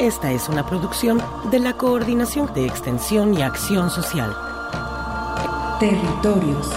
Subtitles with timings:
[0.00, 1.22] Esta es una producción
[1.52, 4.34] de la Coordinación de Extensión y Acción Social.
[5.78, 6.68] Territorios.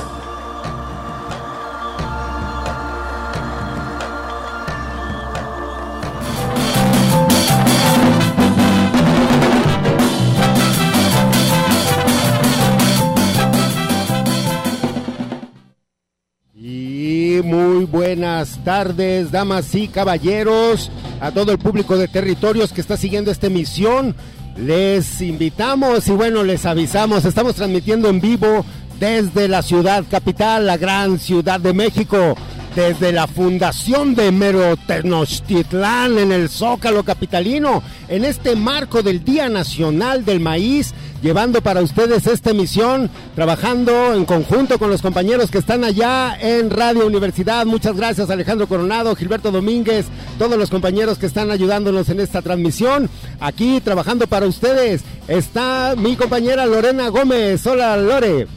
[16.54, 22.98] Y muy buenas tardes, damas y caballeros, a todo el público de territorios que está
[22.98, 24.16] siguiendo esta emisión.
[24.58, 28.66] Les invitamos y bueno, les avisamos, estamos transmitiendo en vivo
[29.00, 32.36] desde la ciudad capital, la gran ciudad de México,
[32.78, 39.50] desde la fundación de Mero Tenochtitlán en el Zócalo capitalino, en este marco del Día
[39.50, 45.58] Nacional del Maíz, llevando para ustedes esta emisión, trabajando en conjunto con los compañeros que
[45.58, 47.66] están allá en Radio Universidad.
[47.66, 50.06] Muchas gracias Alejandro Coronado, Gilberto Domínguez,
[50.38, 53.10] todos los compañeros que están ayudándonos en esta transmisión.
[53.40, 57.66] Aquí trabajando para ustedes está mi compañera Lorena Gómez.
[57.66, 58.57] Hola Lore.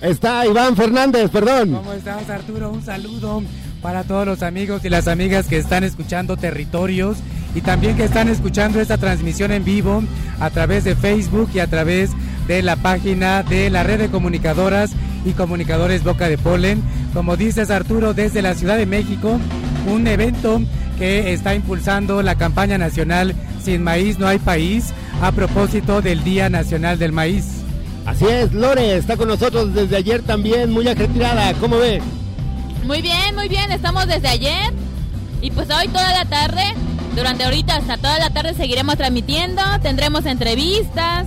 [0.00, 1.72] Está Iván Fernández, perdón.
[1.72, 2.70] ¿Cómo estás, Arturo?
[2.70, 3.42] Un saludo
[3.82, 7.18] para todos los amigos y las amigas que están escuchando Territorios
[7.54, 10.02] y también que están escuchando esta transmisión en vivo
[10.40, 12.10] a través de Facebook y a través
[12.46, 14.92] de la página de la red de comunicadoras
[15.24, 16.82] y comunicadores Boca de Polen.
[17.14, 19.40] Como dices, Arturo, desde la Ciudad de México,
[19.86, 20.60] un evento
[20.98, 24.92] que está impulsando la campaña nacional Sin Maíz No Hay País
[25.22, 27.55] a propósito del Día Nacional del Maíz.
[28.06, 31.52] Así es, Lore está con nosotros desde ayer también, muy ajetreada.
[31.54, 32.00] ¿Cómo ve?
[32.84, 34.72] Muy bien, muy bien, estamos desde ayer
[35.40, 36.62] y pues hoy toda la tarde,
[37.16, 41.26] durante ahorita hasta toda la tarde seguiremos transmitiendo, tendremos entrevistas,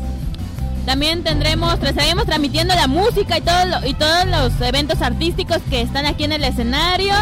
[0.86, 6.06] también tendremos, estaremos transmitiendo la música y, todo y todos los eventos artísticos que están
[6.06, 7.14] aquí en el escenario.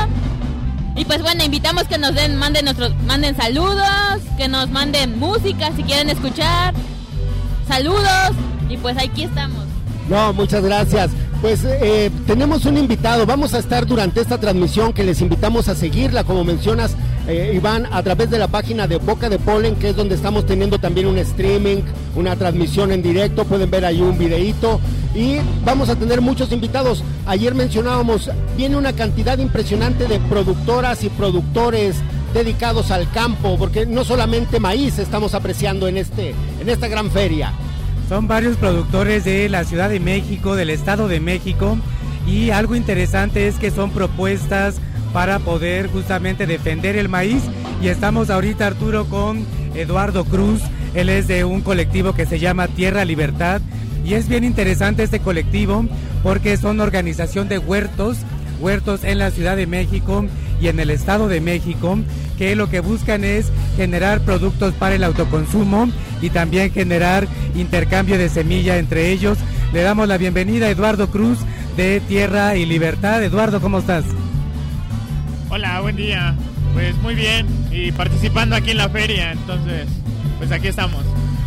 [0.95, 5.72] Y pues bueno, invitamos que nos den, manden nuestros, manden saludos, que nos manden música
[5.75, 6.75] si quieren escuchar.
[7.68, 8.35] Saludos
[8.69, 9.66] y pues aquí estamos.
[10.09, 11.11] No, muchas gracias.
[11.41, 15.75] Pues eh, tenemos un invitado, vamos a estar durante esta transmisión que les invitamos a
[15.75, 16.95] seguirla, como mencionas,
[17.27, 20.47] eh, Iván, a través de la página de Boca de Polen, que es donde estamos
[20.47, 21.83] teniendo también un streaming,
[22.16, 24.79] una transmisión en directo, pueden ver ahí un videíto
[25.13, 27.03] y vamos a tener muchos invitados.
[27.27, 31.97] Ayer mencionábamos, viene una cantidad impresionante de productoras y productores
[32.33, 37.53] dedicados al campo, porque no solamente maíz estamos apreciando en, este, en esta gran feria.
[38.09, 41.78] Son varios productores de la Ciudad de México, del Estado de México,
[42.25, 44.79] y algo interesante es que son propuestas
[45.12, 47.44] para poder justamente defender el maíz.
[47.81, 49.45] Y estamos ahorita, Arturo, con
[49.75, 50.62] Eduardo Cruz.
[50.94, 53.62] Él es de un colectivo que se llama Tierra Libertad.
[54.06, 55.85] Y es bien interesante este colectivo
[56.24, 58.18] porque son organización de huertos,
[58.59, 60.25] huertos en la Ciudad de México
[60.62, 61.97] y en el Estado de México,
[62.38, 65.90] que lo que buscan es generar productos para el autoconsumo
[66.22, 69.38] y también generar intercambio de semilla entre ellos.
[69.74, 71.40] Le damos la bienvenida a Eduardo Cruz
[71.75, 73.24] de Tierra y Libertad.
[73.24, 74.06] Eduardo, ¿cómo estás?
[75.50, 76.36] Hola, buen día.
[76.74, 79.88] Pues muy bien y participando aquí en la feria, entonces,
[80.38, 81.04] pues aquí estamos.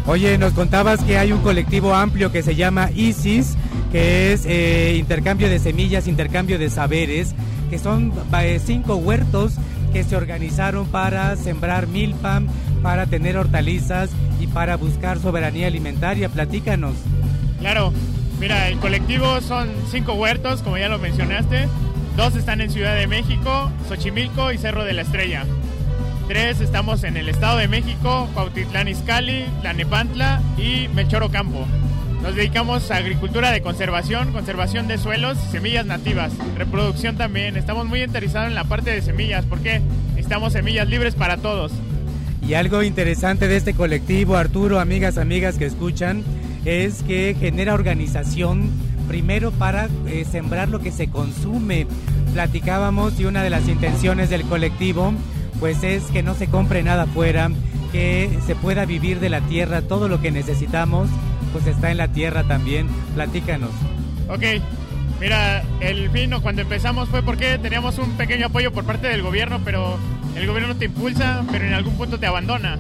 [0.07, 3.55] Oye, nos contabas que hay un colectivo amplio que se llama ISIS,
[3.93, 7.35] que es eh, intercambio de semillas, intercambio de saberes,
[7.69, 9.53] que son eh, cinco huertos
[9.93, 12.43] que se organizaron para sembrar milpa,
[12.83, 14.11] para tener hortalizas
[14.41, 16.29] y para buscar soberanía alimentaria.
[16.29, 16.95] Platícanos.
[17.59, 17.93] Claro,
[18.39, 21.69] mira, el colectivo son cinco huertos, como ya lo mencionaste.
[22.17, 25.45] Dos están en Ciudad de México, Xochimilco y Cerro de la Estrella.
[26.29, 31.67] Tres estamos en el Estado de México, Cuautitlán Izcalli, Tlanepantla y Melchor Ocampo.
[32.23, 37.57] Nos dedicamos a agricultura de conservación, conservación de suelos, semillas nativas, reproducción también.
[37.57, 39.81] Estamos muy interesados en la parte de semillas porque
[40.11, 41.73] necesitamos semillas libres para todos.
[42.47, 46.23] Y algo interesante de este colectivo, Arturo, amigas, amigas que escuchan,
[46.67, 48.69] es que genera organización
[49.09, 51.87] primero para eh, sembrar lo que se consume.
[52.35, 55.15] Platicábamos y una de las intenciones del colectivo
[55.59, 57.51] pues es que no se compre nada afuera,
[57.93, 61.09] que se pueda vivir de la tierra, todo lo que necesitamos
[61.53, 62.89] pues está en la tierra también.
[63.15, 63.71] Platícanos.
[64.29, 64.43] Ok,
[65.21, 69.61] mira, el fin cuando empezamos fue porque teníamos un pequeño apoyo por parte del gobierno,
[69.65, 69.99] pero
[70.37, 72.79] el gobierno te impulsa, pero en algún punto te abandona.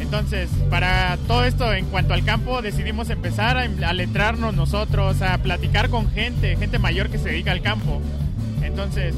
[0.00, 5.88] Entonces, para todo esto en cuanto al campo, decidimos empezar a, letrarnos nosotros, a platicar
[5.88, 8.00] con gente, gente mayor que se dedica al campo.
[8.62, 9.14] Entonces,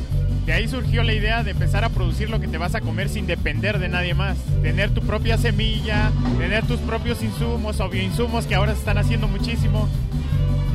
[0.47, 3.09] de ahí surgió la idea de empezar a producir lo que te vas a comer
[3.09, 4.39] sin depender de nadie más.
[4.63, 9.27] Tener tu propia semilla, tener tus propios insumos o bioinsumos que ahora se están haciendo
[9.27, 9.89] muchísimo.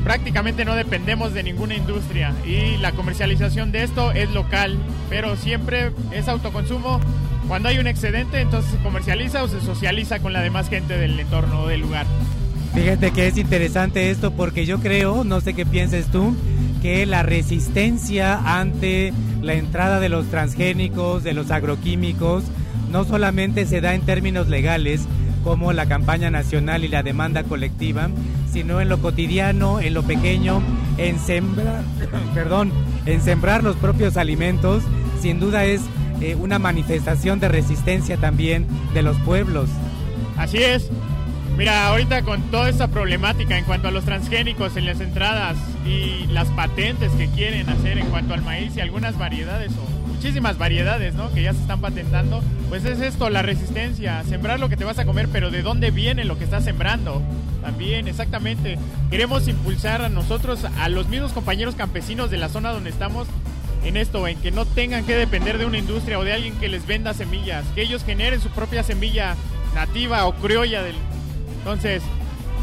[0.04, 4.78] Prácticamente no dependemos de ninguna industria y la comercialización de esto es local,
[5.10, 7.00] pero siempre es autoconsumo
[7.48, 11.20] cuando hay un excedente, entonces se comercializa o se socializa con la demás gente del
[11.20, 12.06] entorno del lugar.
[12.74, 16.36] Fíjate que es interesante esto porque yo creo, no sé qué pienses tú,
[16.82, 22.44] que la resistencia ante la entrada de los transgénicos, de los agroquímicos,
[22.92, 25.08] no solamente se da en términos legales,
[25.44, 28.10] como la campaña nacional y la demanda colectiva,
[28.52, 30.62] sino en lo cotidiano, en lo pequeño,
[30.98, 31.84] en sembrar,
[32.34, 32.72] perdón,
[33.06, 34.84] en sembrar los propios alimentos,
[35.22, 35.82] sin duda es
[36.22, 39.70] eh, una manifestación de resistencia también de los pueblos.
[40.38, 40.90] Así es.
[41.62, 46.26] Mira, ahorita con toda esta problemática en cuanto a los transgénicos en las entradas y
[46.32, 51.14] las patentes que quieren hacer en cuanto al maíz y algunas variedades o muchísimas variedades,
[51.14, 51.32] ¿no?
[51.32, 54.98] Que ya se están patentando, pues es esto, la resistencia, sembrar lo que te vas
[54.98, 57.22] a comer, pero de dónde viene lo que estás sembrando.
[57.62, 58.80] También, exactamente.
[59.12, 63.28] Queremos impulsar a nosotros, a los mismos compañeros campesinos de la zona donde estamos,
[63.84, 66.70] en esto, en que no tengan que depender de una industria o de alguien que
[66.70, 69.36] les venda semillas, que ellos generen su propia semilla
[69.76, 70.82] nativa o criolla.
[70.82, 70.96] Del...
[71.62, 72.04] Entonces,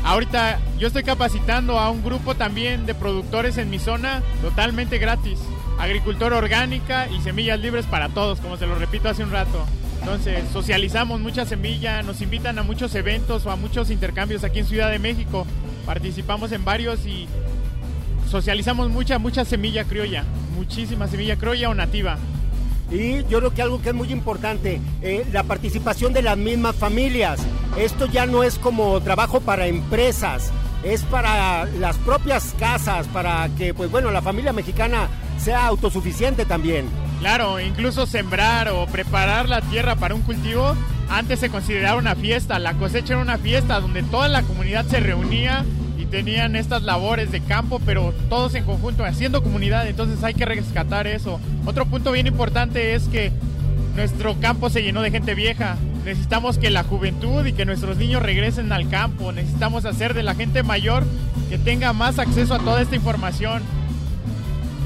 [0.05, 5.39] ahorita yo estoy capacitando a un grupo también de productores en mi zona totalmente gratis.
[5.79, 9.65] Agricultura orgánica y semillas libres para todos, como se lo repito hace un rato.
[10.00, 14.67] Entonces, socializamos mucha semilla, nos invitan a muchos eventos o a muchos intercambios aquí en
[14.67, 15.47] Ciudad de México.
[15.87, 17.29] Participamos en varios y
[18.29, 20.25] socializamos mucha, mucha semilla criolla
[20.59, 22.19] muchísima semilla criolla o nativa.
[22.90, 26.75] Y yo creo que algo que es muy importante, eh, la participación de las mismas
[26.76, 27.40] familias.
[27.76, 30.50] Esto ya no es como trabajo para empresas,
[30.82, 35.08] es para las propias casas, para que, pues bueno, la familia mexicana
[35.38, 36.88] sea autosuficiente también.
[37.20, 40.75] Claro, incluso sembrar o preparar la tierra para un cultivo,
[41.11, 45.00] antes se consideraba una fiesta, la cosecha era una fiesta donde toda la comunidad se
[45.00, 45.64] reunía
[46.11, 51.07] tenían estas labores de campo, pero todos en conjunto, haciendo comunidad, entonces hay que rescatar
[51.07, 51.41] eso.
[51.67, 53.33] Otro punto bien importante es que
[53.95, 55.77] nuestro campo se llenó de gente vieja.
[56.05, 59.33] Necesitamos que la juventud y que nuestros niños regresen al campo.
[59.33, 61.05] Necesitamos hacer de la gente mayor
[61.51, 63.63] que tenga más acceso a toda esta información.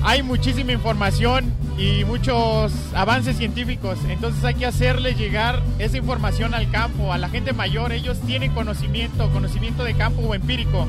[0.05, 6.71] Hay muchísima información y muchos avances científicos, entonces hay que hacerle llegar esa información al
[6.71, 7.93] campo, a la gente mayor.
[7.93, 10.89] Ellos tienen conocimiento, conocimiento de campo o empírico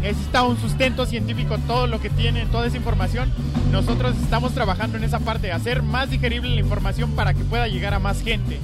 [0.00, 3.30] necesita un sustento científico todo lo que tiene, toda esa información.
[3.70, 7.94] Nosotros estamos trabajando en esa parte, hacer más digerible la información para que pueda llegar
[7.94, 8.58] a más gente.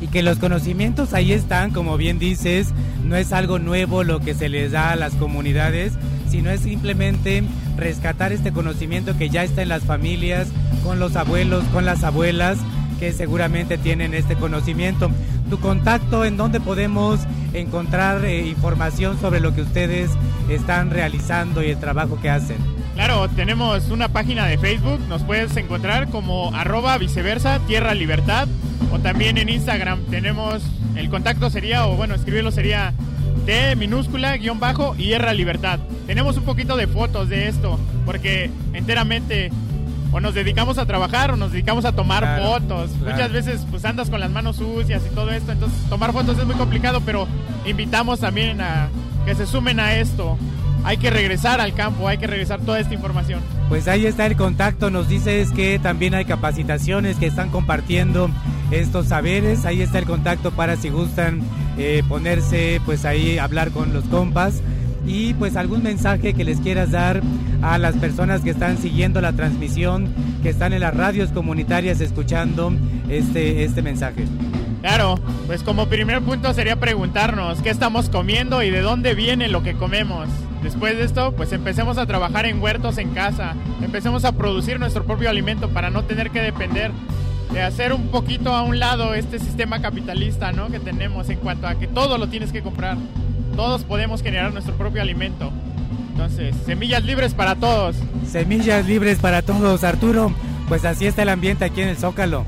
[0.00, 2.72] Y que los conocimientos ahí están, como bien dices,
[3.04, 5.94] no es algo nuevo lo que se les da a las comunidades,
[6.28, 7.42] sino es simplemente
[7.76, 10.48] rescatar este conocimiento que ya está en las familias,
[10.84, 12.58] con los abuelos, con las abuelas,
[12.98, 15.10] que seguramente tienen este conocimiento.
[15.50, 17.20] Tu contacto, en donde podemos
[17.52, 20.10] encontrar eh, información sobre lo que ustedes
[20.48, 22.56] están realizando y el trabajo que hacen.
[22.94, 28.48] Claro, tenemos una página de Facebook, nos puedes encontrar como arroba viceversa, tierra libertad,
[28.90, 30.62] o también en Instagram tenemos,
[30.96, 32.94] el contacto sería, o bueno, escribirlo sería
[33.44, 35.78] T minúscula, guion bajo, y libertad.
[36.06, 39.50] Tenemos un poquito de fotos de esto, porque enteramente
[40.12, 42.90] o nos dedicamos a trabajar o nos dedicamos a tomar fotos.
[42.98, 46.44] Muchas veces pues andas con las manos sucias y todo esto, entonces tomar fotos es
[46.46, 47.26] muy complicado, pero
[47.64, 48.88] invitamos también a
[49.24, 50.36] que se sumen a esto.
[50.84, 53.40] Hay que regresar al campo, hay que regresar toda esta información.
[53.68, 58.30] Pues ahí está el contacto, nos dices que también hay capacitaciones que están compartiendo
[58.70, 61.40] estos saberes, ahí está el contacto para si gustan
[61.76, 64.62] eh, ponerse pues ahí hablar con los compas
[65.06, 67.22] y pues algún mensaje que les quieras dar
[67.62, 72.72] a las personas que están siguiendo la transmisión, que están en las radios comunitarias escuchando
[73.08, 74.24] este, este mensaje.
[74.82, 79.62] Claro, pues como primer punto sería preguntarnos qué estamos comiendo y de dónde viene lo
[79.62, 80.28] que comemos.
[80.62, 85.04] Después de esto, pues empecemos a trabajar en huertos en casa, empecemos a producir nuestro
[85.04, 86.90] propio alimento para no tener que depender
[87.52, 90.68] de hacer un poquito a un lado este sistema capitalista, ¿no?
[90.68, 92.96] Que tenemos en cuanto a que todo lo tienes que comprar.
[93.56, 95.50] Todos podemos generar nuestro propio alimento.
[96.10, 97.96] Entonces, semillas libres para todos.
[98.30, 100.32] Semillas libres para todos, Arturo.
[100.68, 102.44] Pues así está el ambiente aquí en el Zócalo.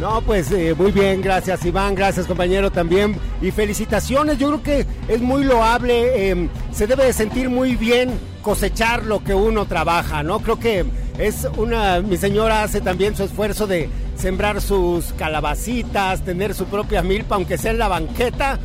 [0.00, 4.86] No, pues eh, muy bien, gracias Iván, gracias compañero también y felicitaciones, yo creo que
[5.06, 8.10] es muy loable, em, se debe de sentir muy bien
[8.42, 10.40] cosechar lo que uno trabaja, ¿no?
[10.40, 10.84] Creo que
[11.18, 17.02] es una, mi señora hace también su esfuerzo de sembrar sus calabacitas, tener su propia
[17.02, 18.58] milpa, aunque sea en la banqueta,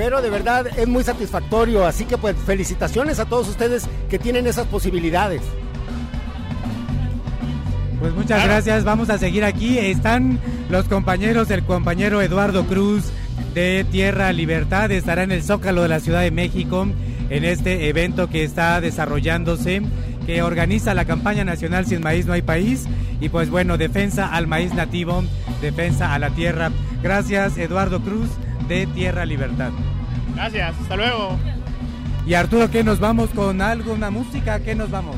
[0.00, 4.46] pero de verdad es muy satisfactorio, así que pues felicitaciones a todos ustedes que tienen
[4.46, 5.42] esas posibilidades.
[7.98, 9.76] Pues muchas gracias, vamos a seguir aquí.
[9.76, 10.38] Están
[10.70, 13.10] los compañeros, el compañero Eduardo Cruz
[13.52, 16.86] de Tierra Libertad, estará en el Zócalo de la Ciudad de México
[17.28, 19.82] en este evento que está desarrollándose,
[20.24, 22.86] que organiza la campaña nacional Sin Maíz No Hay País.
[23.20, 25.22] Y pues bueno, defensa al maíz nativo,
[25.60, 26.70] defensa a la tierra.
[27.02, 28.30] Gracias Eduardo Cruz
[28.66, 29.72] de Tierra Libertad.
[30.34, 31.38] Gracias, hasta luego.
[32.26, 34.60] Y Arturo, ¿qué nos vamos con algo, una música?
[34.60, 35.16] ¿Qué nos vamos?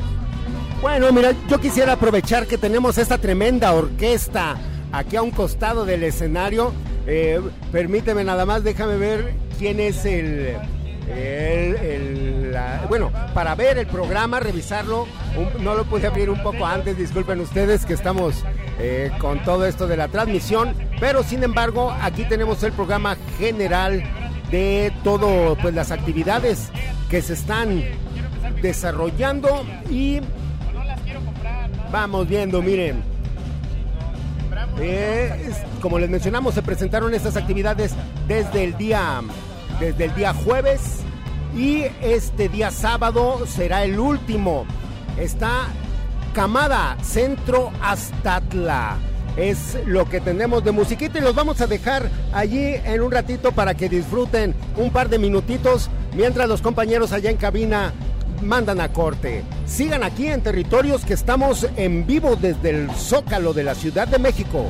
[0.81, 4.57] Bueno, mira, yo quisiera aprovechar que tenemos esta tremenda orquesta
[4.91, 6.73] aquí a un costado del escenario.
[7.07, 7.41] Eh,
[7.71, 10.57] permíteme nada más, déjame ver quién es el...
[12.89, 15.07] bueno, para ver el programa, revisarlo,
[15.59, 18.43] no lo pude abrir un poco antes, disculpen ustedes que estamos
[18.79, 24.03] eh, con todo esto de la transmisión, pero sin embargo aquí tenemos el programa general
[24.53, 26.69] de todo, pues las actividades
[27.09, 27.83] que se están
[28.61, 30.21] desarrollando y
[31.91, 33.03] Vamos viendo, miren.
[34.79, 37.93] Eh, como les mencionamos, se presentaron estas actividades
[38.27, 39.21] desde el día,
[39.79, 41.01] desde el día jueves
[41.55, 44.65] y este día sábado será el último.
[45.19, 45.67] Está
[46.33, 48.97] Camada Centro Astatla.
[49.37, 53.51] Es lo que tenemos de musiquita y los vamos a dejar allí en un ratito
[53.51, 57.93] para que disfruten un par de minutitos mientras los compañeros allá en cabina
[58.41, 59.43] mandan a corte.
[59.65, 64.19] Sigan aquí en territorios que estamos en vivo desde el Zócalo de la Ciudad de
[64.19, 64.69] México.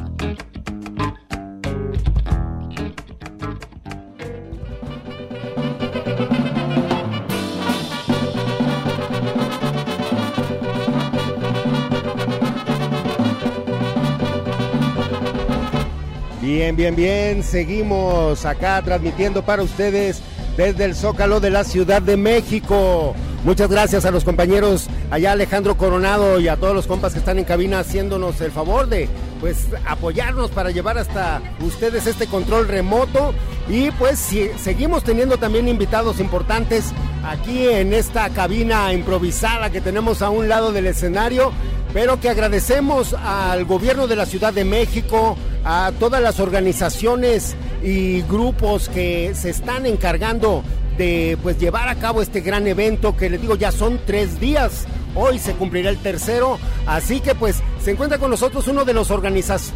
[16.75, 17.43] Bien, bien.
[17.43, 20.21] Seguimos acá transmitiendo para ustedes
[20.55, 23.13] desde el Zócalo de la Ciudad de México.
[23.43, 27.39] Muchas gracias a los compañeros allá Alejandro Coronado y a todos los compas que están
[27.39, 29.09] en cabina haciéndonos el favor de
[29.39, 33.33] pues apoyarnos para llevar hasta ustedes este control remoto
[33.67, 34.19] y pues
[34.57, 36.91] seguimos teniendo también invitados importantes
[37.25, 41.51] aquí en esta cabina improvisada que tenemos a un lado del escenario,
[41.93, 48.21] pero que agradecemos al gobierno de la Ciudad de México, a todas las organizaciones y
[48.23, 50.63] grupos que se están encargando
[50.97, 54.85] de pues llevar a cabo este gran evento que les digo ya son tres días.
[55.13, 59.11] Hoy se cumplirá el tercero, así que pues se encuentra con nosotros uno de los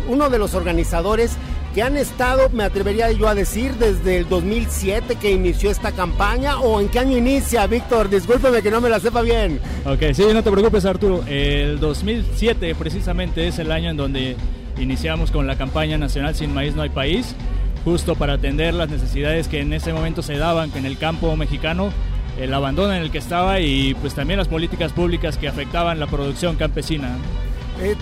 [0.08, 1.32] uno de los organizadores
[1.74, 6.62] que han estado, me atrevería yo a decir, desde el 2007 que inició esta campaña
[6.62, 9.60] o en qué año inicia, Víctor, discúlpeme que no me la sepa bien.
[9.84, 14.38] Ok, sí, no te preocupes Arturo, el 2007 precisamente es el año en donde
[14.78, 17.36] iniciamos con la campaña nacional Sin Maíz No Hay País
[17.84, 21.92] justo para atender las necesidades que en ese momento se daban en el campo mexicano,
[22.40, 26.08] el abandono en el que estaba y pues también las políticas públicas que afectaban la
[26.08, 27.16] producción campesina.
[27.82, 27.96] Eh,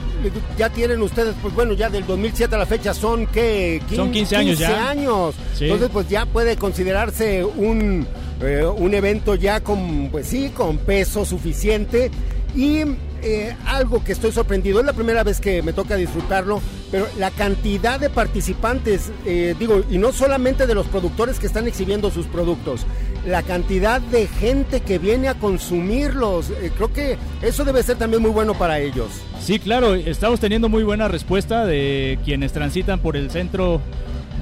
[0.57, 4.35] ya tienen ustedes, pues bueno, ya del 2007 a la fecha son que son 15
[4.35, 5.35] años 15 años.
[5.59, 8.05] Entonces, pues ya puede considerarse un,
[8.41, 12.11] eh, un evento ya con, pues sí, con peso suficiente
[12.55, 12.83] y
[13.23, 16.61] eh, algo que estoy sorprendido, es la primera vez que me toca disfrutarlo,
[16.91, 21.67] pero la cantidad de participantes, eh, digo, y no solamente de los productores que están
[21.67, 22.85] exhibiendo sus productos,
[23.25, 28.21] la cantidad de gente que viene a consumirlos, eh, creo que eso debe ser también
[28.21, 29.07] muy bueno para ellos.
[29.39, 33.81] Sí, claro, estamos teniendo muy buena respuesta de quienes transitan por el centro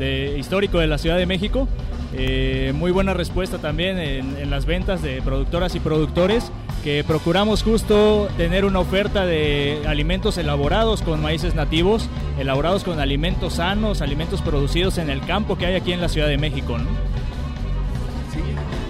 [0.01, 1.67] de, histórico de la Ciudad de México.
[2.73, 6.51] muy buena respuesta también en, las ventas de productoras y productores
[6.83, 13.53] que procuramos justo tener una oferta de alimentos elaborados con maíces nativos, elaborados con alimentos
[13.53, 16.77] sanos, alimentos producidos en el campo que hay aquí en la Ciudad de México.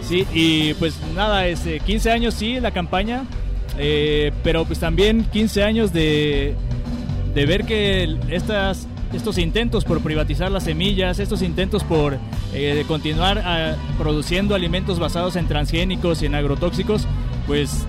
[0.01, 0.25] Sí.
[0.33, 3.23] y pues nada, este, 15 años sí, la campaña,
[3.77, 6.55] eh, pero pues también 15 años de,
[7.33, 12.17] de ver que estas estos intentos por privatizar las semillas, estos intentos por
[12.53, 17.07] eh, continuar ah, produciendo alimentos basados en transgénicos y en agrotóxicos,
[17.47, 17.85] pues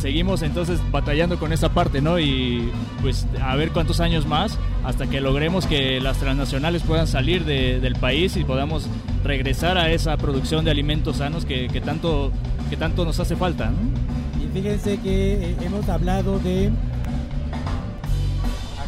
[0.00, 2.18] seguimos entonces batallando con esa parte, ¿no?
[2.18, 7.44] Y pues a ver cuántos años más hasta que logremos que las transnacionales puedan salir
[7.44, 8.86] del país y podamos
[9.24, 12.32] regresar a esa producción de alimentos sanos que, tanto,
[12.68, 14.44] que tanto nos hace falta, ¿no?
[14.44, 16.70] Y fíjense que eh, hemos hablado de...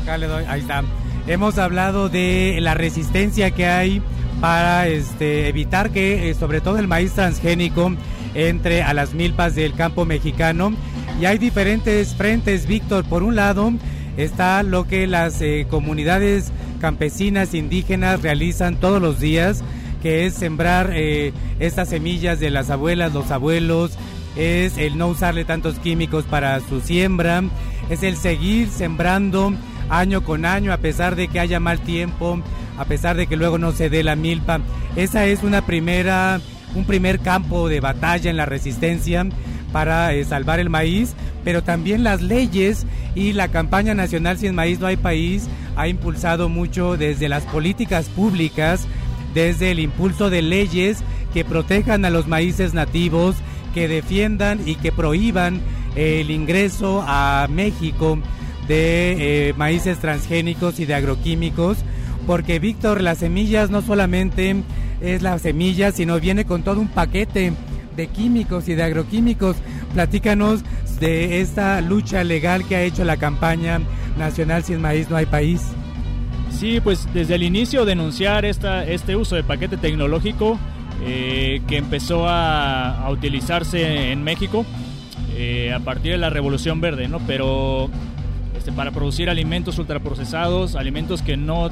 [0.02, 0.84] Acá le doy, ahí está.
[1.26, 4.00] Hemos hablado de la resistencia que hay
[4.40, 7.92] para este, evitar que, eh, sobre todo el maíz transgénico,
[8.34, 10.72] entre a las milpas del campo mexicano.
[11.20, 13.04] Y hay diferentes frentes, Víctor.
[13.06, 13.72] Por un lado
[14.16, 19.64] está lo que las eh, comunidades campesinas indígenas realizan todos los días,
[20.02, 23.98] que es sembrar eh, estas semillas de las abuelas, los abuelos,
[24.36, 27.42] es el no usarle tantos químicos para su siembra,
[27.90, 29.52] es el seguir sembrando
[29.88, 32.40] año con año a pesar de que haya mal tiempo,
[32.78, 34.60] a pesar de que luego no se dé la milpa.
[34.96, 36.40] Esa es una primera
[36.74, 39.26] un primer campo de batalla en la resistencia
[39.72, 44.78] para eh, salvar el maíz, pero también las leyes y la campaña nacional Sin Maíz
[44.78, 48.86] No Hay País ha impulsado mucho desde las políticas públicas,
[49.34, 50.98] desde el impulso de leyes
[51.32, 53.36] que protejan a los maíces nativos,
[53.74, 55.60] que defiendan y que prohíban
[55.94, 58.18] el ingreso a México
[58.68, 61.78] de eh, maíces transgénicos y de agroquímicos,
[62.26, 64.56] porque Víctor, las semillas no solamente
[65.00, 67.52] es la semilla, sino viene con todo un paquete
[67.96, 69.56] de químicos y de agroquímicos.
[69.94, 70.62] Platícanos
[71.00, 73.80] de esta lucha legal que ha hecho la campaña
[74.18, 75.62] nacional Sin Maíz No Hay País.
[76.50, 80.58] Sí, pues desde el inicio denunciar esta, este uso de paquete tecnológico
[81.04, 84.64] eh, que empezó a, utilizarse en México
[85.34, 87.20] eh, a partir de la Revolución Verde, ¿no?
[87.26, 87.90] Pero
[88.66, 91.70] este, para producir alimentos ultraprocesados, alimentos que no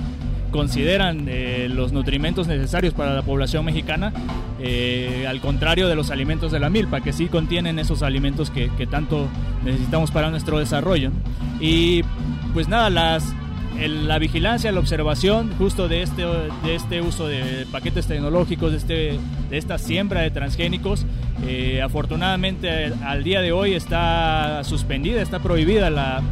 [0.52, 4.12] consideran eh, los nutrimentos necesarios para la población mexicana,
[4.60, 8.68] eh, al contrario de los alimentos de la milpa, que sí contienen esos alimentos que,
[8.88, 9.26] tanto
[9.64, 11.10] necesitamos para nuestro desarrollo.
[11.58, 12.04] Y
[12.52, 18.70] pues nada, la vigilancia, la observación justo de este, de este uso de paquetes tecnológicos,
[18.70, 19.18] de, este,
[19.50, 21.04] de esta siembra de transgénicos,
[21.44, 26.22] eh, afortunadamente al día de hoy está suspendida, está prohibida la,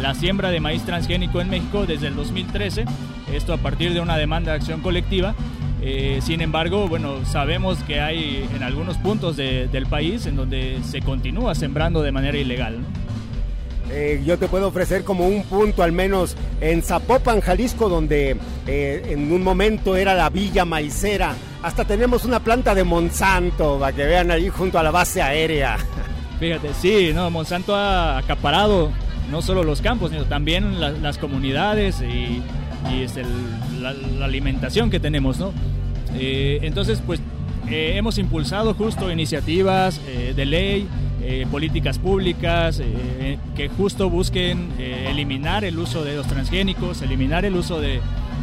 [0.00, 2.84] la siembra de maíz transgénico en México desde el 2013
[3.32, 5.34] esto a partir de una demanda de acción colectiva.
[5.82, 11.00] Eh, sin embargo, bueno, sabemos que hay en algunos puntos del país en donde se
[11.02, 12.78] continúa sembrando de manera ilegal.
[13.90, 19.06] Eh, yo te puedo ofrecer como un punto al menos en Zapopan, Jalisco, donde eh,
[19.10, 21.34] en un momento era la villa maicera.
[21.62, 25.76] Hasta tenemos una planta de Monsanto, para que vean ahí junto a la base aérea.
[26.40, 28.90] Fíjate, sí, no, Monsanto ha acaparado
[29.30, 32.42] no solo los campos, sino también las comunidades y,
[32.92, 33.24] es este,
[33.80, 35.52] la, alimentación que tenemos, ¿no?
[36.14, 37.20] Eh, entonces, pues
[37.68, 40.88] eh, hemos impulsado justo iniciativas eh, de ley,
[41.50, 42.80] políticas públicas
[43.56, 48.00] que justo busquen eliminar el uso de los transgénicos, eliminar el uso de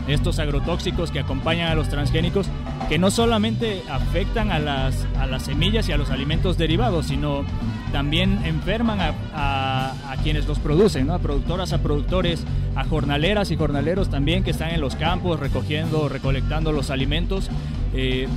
[0.10, 2.48] estos agrotóxicos que acompañan a los transgénicos,
[2.90, 7.46] que no solamente afectan a las, a las semillas y a los alimentos derivados, sino
[7.94, 9.00] también enferman
[9.34, 11.14] a, quienes los producen, ¿no?
[11.14, 12.44] a productoras, a productores,
[12.76, 17.50] a jornaleras y jornaleros también que están en los campos recogiendo, recolectando los alimentos.
[17.94, 18.28] Eh,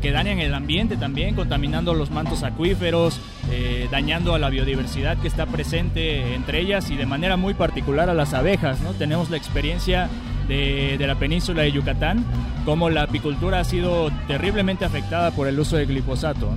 [0.00, 3.20] que dañan el ambiente también, contaminando los mantos acuíferos,
[3.50, 8.08] eh, dañando a la biodiversidad que está presente entre ellas y de manera muy particular
[8.08, 8.80] a las abejas.
[8.80, 8.92] ¿no?
[8.92, 10.08] Tenemos la experiencia
[10.48, 12.24] de, la península de Yucatán,
[12.64, 16.48] como la apicultura ha sido terriblemente afectada por el uso de glifosato.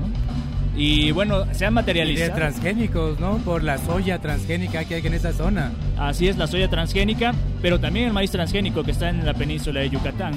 [0.75, 2.25] Y bueno, se han materializado.
[2.25, 3.37] Y de transgénicos, ¿no?
[3.39, 5.71] Por la soya transgénica que hay en esa zona.
[5.97, 9.81] Así es, la soya transgénica, pero también el maíz transgénico que está en la península
[9.81, 10.33] de Yucatán.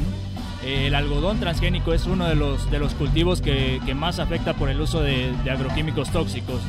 [0.65, 4.69] El algodón transgénico es uno de los, de los cultivos que, que más afecta por
[4.69, 6.61] el uso de, agroquímicos tóxicos.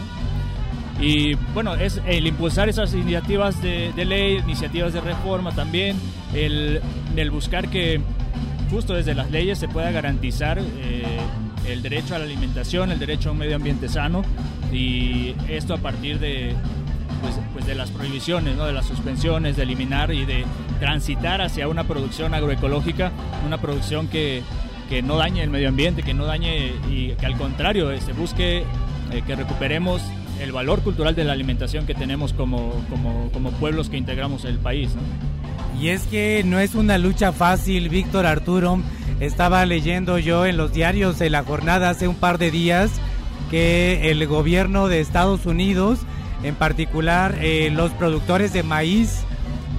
[1.01, 5.97] Y bueno, es el impulsar esas iniciativas de, de ley, iniciativas de reforma también,
[6.33, 6.81] el,
[7.15, 8.01] el, buscar que
[8.71, 11.03] justo desde las leyes se pueda garantizar eh,
[11.67, 14.23] el derecho a la alimentación, el derecho a un medio ambiente sano
[14.71, 16.55] y esto a partir de,
[17.21, 18.65] pues, pues, de las prohibiciones, ¿no?
[18.65, 20.45] de las suspensiones, de eliminar y de
[20.79, 23.11] transitar hacia una producción agroecológica,
[23.45, 24.43] una producción que,
[24.89, 28.63] que no dañe el medio ambiente, que no dañe y que al contrario se busque
[29.11, 30.01] eh, que recuperemos
[30.41, 34.59] el valor cultural de la alimentación que tenemos como, como, como pueblos que integramos el
[34.59, 34.91] país.
[35.79, 38.79] Y es que no es una lucha fácil, Víctor Arturo.
[39.19, 42.91] Estaba leyendo yo en los diarios de la jornada hace un par de días
[43.51, 45.99] que el gobierno de Estados Unidos,
[46.43, 49.19] en particular eh, los productores de maíz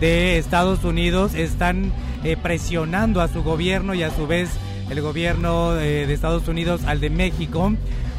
[0.00, 1.92] de Estados Unidos, están
[2.24, 4.50] eh, presionando a su gobierno y a su vez
[4.90, 7.74] el gobierno eh, de Estados Unidos al de México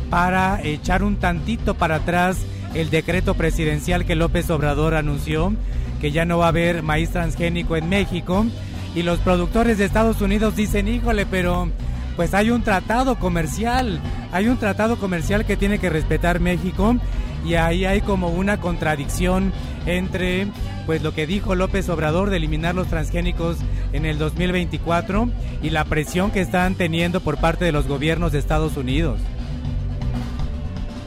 [0.10, 2.38] para echar un tantito para atrás
[2.74, 5.54] el decreto presidencial que López Obrador anunció,
[6.00, 8.46] que ya no va a haber maíz transgénico en México
[8.96, 11.70] y los productores de Estados Unidos dicen, híjole, pero
[12.16, 14.00] pues hay un tratado comercial,
[14.32, 16.98] hay un tratado comercial que tiene que respetar México
[17.46, 19.54] y ahí hay como una contradicción
[19.86, 20.48] entre
[20.86, 23.58] pues lo que dijo López Obrador de eliminar los transgénicos
[23.94, 25.30] en el 2024
[25.62, 29.20] y la presión que están teniendo por parte de los gobiernos de Estados Unidos.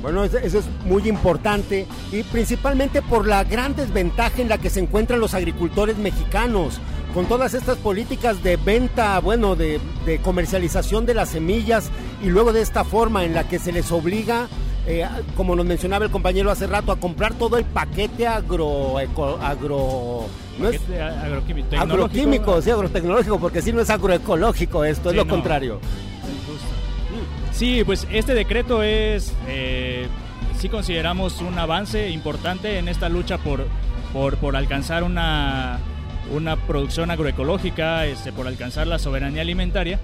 [0.02, 4.80] Bueno, eso es muy importante y principalmente por la gran desventaja en la que se
[4.80, 6.80] encuentran los agricultores mexicanos
[7.14, 9.80] con todas estas políticas de venta, bueno, de,
[10.24, 11.88] comercialización de las semillas
[12.22, 14.48] y luego de esta forma en la que se les obliga,
[14.86, 18.96] eh, como nos mencionaba el compañero hace rato, a comprar todo el paquete agro...
[19.40, 20.26] agro
[20.58, 20.80] ¿no es?
[21.22, 25.80] agroquímico, agroquímico, sí, agrotecnológico, porque si no es agroecológico esto, es lo contrario.
[27.62, 30.08] Sí, pues este decreto es, eh,
[30.58, 33.68] sí consideramos un avance importante en esta lucha por,
[34.12, 35.78] por, alcanzar una
[36.32, 40.00] una producción agroecológica, este, por alcanzar la soberanía alimentaria.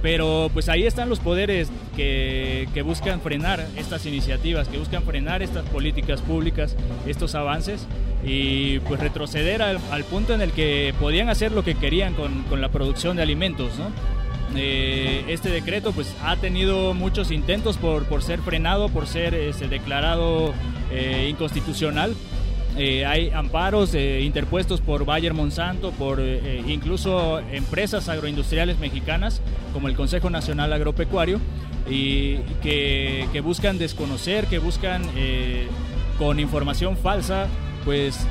[0.00, 5.42] Pero pues ahí están los poderes que, que, buscan frenar estas iniciativas, que buscan frenar
[5.42, 6.74] estas políticas públicas,
[7.06, 7.86] estos avances
[8.24, 12.62] y pues retroceder al, punto en el que podían hacer lo que querían con, con
[12.62, 13.78] la producción de alimentos.
[13.78, 14.23] ¿no?
[14.56, 19.68] Eh, este decreto pues ha tenido muchos intentos por, por ser frenado, por ser este,
[19.68, 20.52] declarado
[20.90, 22.14] eh, inconstitucional.
[22.76, 29.40] Eh, hay amparos interpuestos por Bayer Monsanto, por incluso empresas agroindustriales mexicanas
[29.72, 31.40] como el Consejo Nacional Agropecuario,
[31.88, 35.04] y que, buscan desconocer, que buscan
[36.18, 37.46] con información falsa,
[37.84, 38.26] pues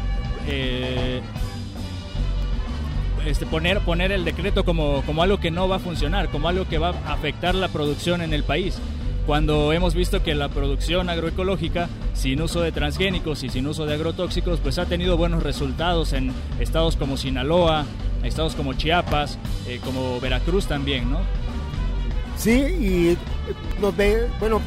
[3.25, 6.67] este, poner, poner el decreto como, como algo que no va a funcionar, como algo
[6.67, 8.79] que va a afectar la producción en el país
[9.25, 13.93] cuando hemos visto que la producción agroecológica, sin uso de transgénicos y sin uso de
[13.93, 17.85] agrotóxicos, pues ha tenido buenos resultados en estados como Sinaloa,
[18.23, 21.19] estados como Chiapas, eh, como Veracruz también, ¿no?
[22.37, 23.17] Sí, y
[23.79, 24.61] nos ve, bueno,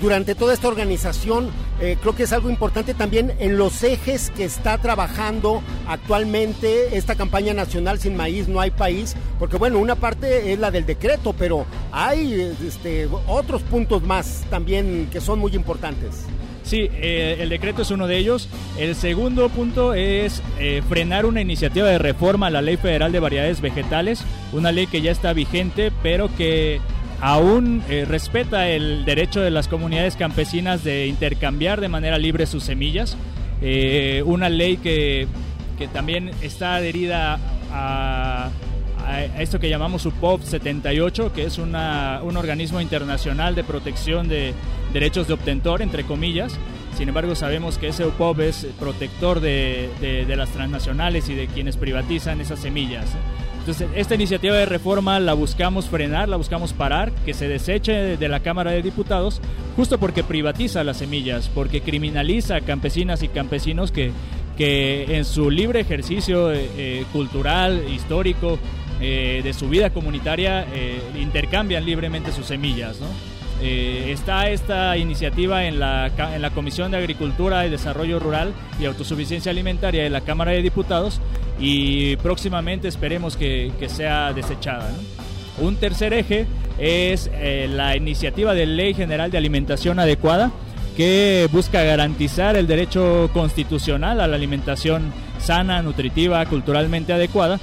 [0.00, 1.50] durante toda esta organización.
[1.80, 7.14] Eh, creo que es algo importante también en los ejes que está trabajando actualmente esta
[7.14, 11.34] campaña nacional Sin Maíz No Hay País, porque bueno, una parte es la del decreto,
[11.38, 16.26] pero hay este, otros puntos más también que son muy importantes.
[16.62, 18.48] Sí, eh, el decreto es uno de ellos.
[18.78, 23.18] El segundo punto es eh, frenar una iniciativa de reforma a la Ley Federal de
[23.18, 26.80] Variedades Vegetales, una ley que ya está vigente, pero que
[27.20, 32.64] aún eh, respeta el derecho de las comunidades campesinas de intercambiar de manera libre sus
[32.64, 33.16] semillas.
[33.62, 35.28] Eh, una ley que,
[35.78, 37.38] que, también está adherida
[37.70, 38.48] a,
[39.04, 44.54] a, esto que llamamos UPOP 78, que es una, un organismo internacional de protección de
[44.94, 46.56] derechos de obtentor, entre comillas.
[46.96, 51.76] Sin embargo, sabemos que ese UPOP es protector de, de las transnacionales y de quienes
[51.76, 53.06] privatizan esas semillas.
[53.60, 58.28] Entonces, esta iniciativa de reforma la buscamos frenar, la buscamos parar, que se deseche de
[58.28, 59.40] la Cámara de Diputados,
[59.76, 64.12] justo porque privatiza las semillas, porque criminaliza a campesinas y campesinos que,
[64.56, 68.58] que en su libre ejercicio eh, cultural, histórico,
[69.02, 72.98] eh, de su vida comunitaria, eh, intercambian libremente sus semillas.
[73.62, 78.84] Eh, está esta iniciativa en la, en la Comisión de Agricultura y Desarrollo Rural y
[78.84, 81.18] Autosuficiencia Alimentaria de la Cámara de Diputados
[81.60, 84.90] y próximamente esperemos que, sea desechada.
[85.58, 86.46] Un tercer eje
[86.78, 90.50] es eh, la iniciativa de Ley General de Alimentación Adecuada
[90.96, 97.58] que busca garantizar el derecho constitucional a la alimentación sana, nutritiva, culturalmente adecuada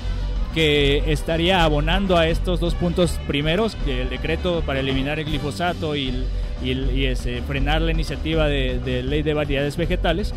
[0.54, 6.26] que estaría abonando a estos dos puntos primeros, el decreto para eliminar el glifosato y,
[6.64, 7.14] y,
[7.46, 10.34] frenar la iniciativa de, ley de variedades vegetales.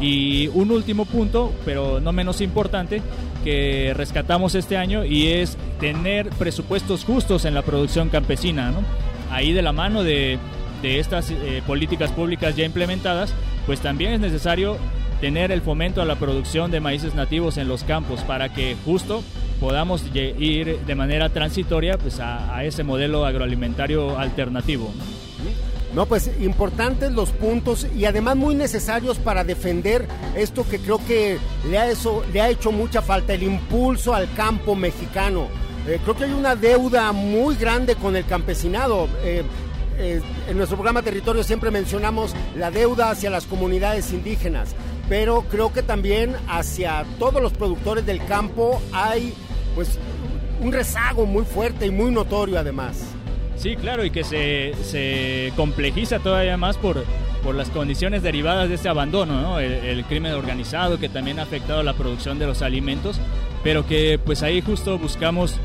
[0.00, 3.02] Y un último punto, pero no menos importante,
[3.44, 8.72] que rescatamos este año y es tener presupuestos justos en la producción campesina.
[9.30, 10.38] Ahí de la mano de,
[10.82, 13.34] estas eh, políticas públicas ya implementadas,
[13.66, 14.76] pues también es necesario
[15.20, 19.22] tener el fomento a la producción de maíces nativos en los campos para que justo
[19.58, 24.92] podamos ir de manera transitoria pues, a, ese modelo agroalimentario alternativo.
[26.06, 31.78] Pues importantes los puntos y además muy necesarios para defender esto que creo que le
[31.78, 35.48] ha, eso, le ha hecho mucha falta, el impulso al campo mexicano.
[35.86, 39.08] Eh, creo que hay una deuda muy grande con el campesinado.
[39.22, 39.42] Eh,
[39.96, 44.76] eh, en nuestro programa Territorio siempre mencionamos la deuda hacia las comunidades indígenas,
[45.08, 49.34] pero creo que también hacia todos los productores del campo hay
[49.74, 49.98] pues
[50.60, 52.96] un rezago muy fuerte y muy notorio además.
[53.58, 57.04] Sí, claro, y que se, se complejiza todavía más por,
[57.42, 59.58] por las condiciones derivadas de este abandono, ¿no?
[59.58, 63.20] el, crimen organizado que también ha afectado la producción de los alimentos,
[63.64, 65.56] pero que pues ahí justo buscamos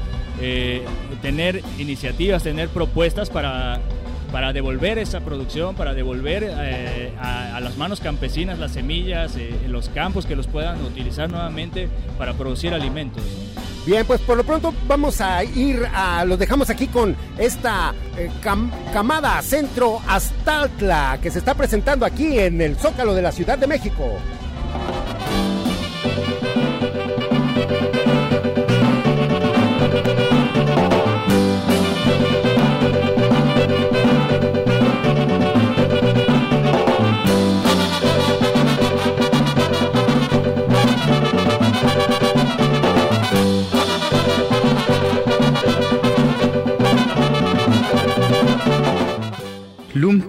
[0.42, 0.84] eh,
[1.22, 3.80] tener iniciativas, tener propuestas para,
[4.32, 9.90] para devolver esa producción, para devolver eh, a, las manos campesinas las semillas, eh, los
[9.90, 13.24] campos que los puedan utilizar nuevamente para producir alimentos.
[13.86, 18.32] Bien, pues por lo pronto vamos a ir a, los dejamos aquí con esta eh,
[18.42, 23.58] cam, camada Centro Astaltla que se está presentando aquí en el Zócalo de la Ciudad
[23.58, 24.18] de México.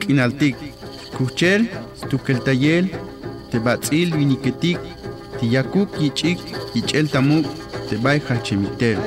[0.04, 0.56] K'inaltik
[1.16, 1.68] kuchel
[2.10, 2.86] tukeltayel
[3.50, 4.78] tebatz'il winiketik
[5.40, 6.40] tiyakuk yich'ik
[6.74, 7.46] yich'el tamuk
[7.88, 8.98] tebay jalchemitel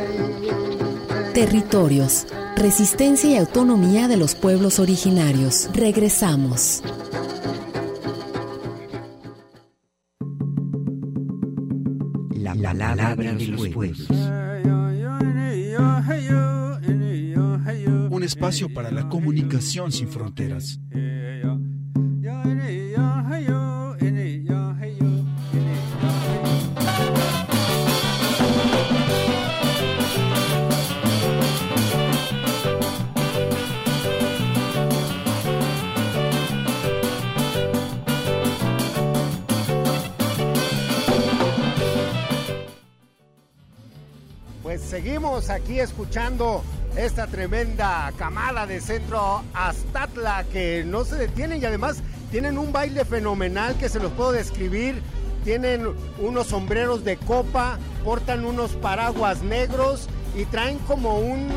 [1.38, 5.70] Territorios, resistencia y autonomía de los pueblos originarios.
[5.72, 6.82] Regresamos.
[12.32, 14.08] La palabra de los pueblos.
[18.10, 20.80] Un espacio para la comunicación sin fronteras.
[44.68, 46.62] Pues seguimos aquí escuchando
[46.98, 53.06] esta tremenda camada de centro Astatla que no se detienen y además tienen un baile
[53.06, 55.02] fenomenal que se los puedo describir.
[55.46, 55.88] Tienen
[56.20, 61.48] unos sombreros de copa, portan unos paraguas negros y traen como un,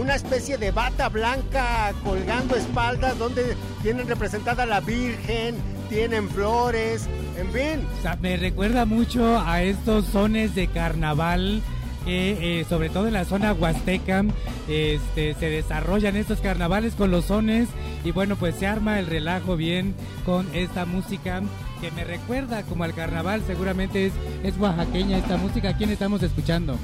[0.00, 5.56] una especie de bata blanca colgando espaldas donde tienen representada la Virgen,
[5.88, 7.86] tienen flores, en fin.
[7.98, 11.64] O sea, me recuerda mucho a estos sones de carnaval
[12.08, 14.24] que eh, sobre todo en la zona huasteca
[14.66, 17.68] este, se desarrollan estos carnavales con los sones
[18.02, 19.94] y bueno pues se arma el relajo bien
[20.24, 21.42] con esta música
[21.82, 26.78] que me recuerda como al carnaval seguramente es, es oaxaqueña esta música ¿quién estamos escuchando?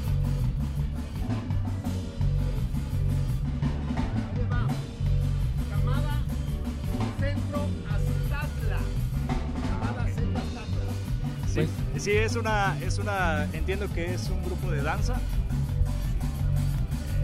[12.04, 15.14] Sí, es una, es una, entiendo que es un grupo de danza.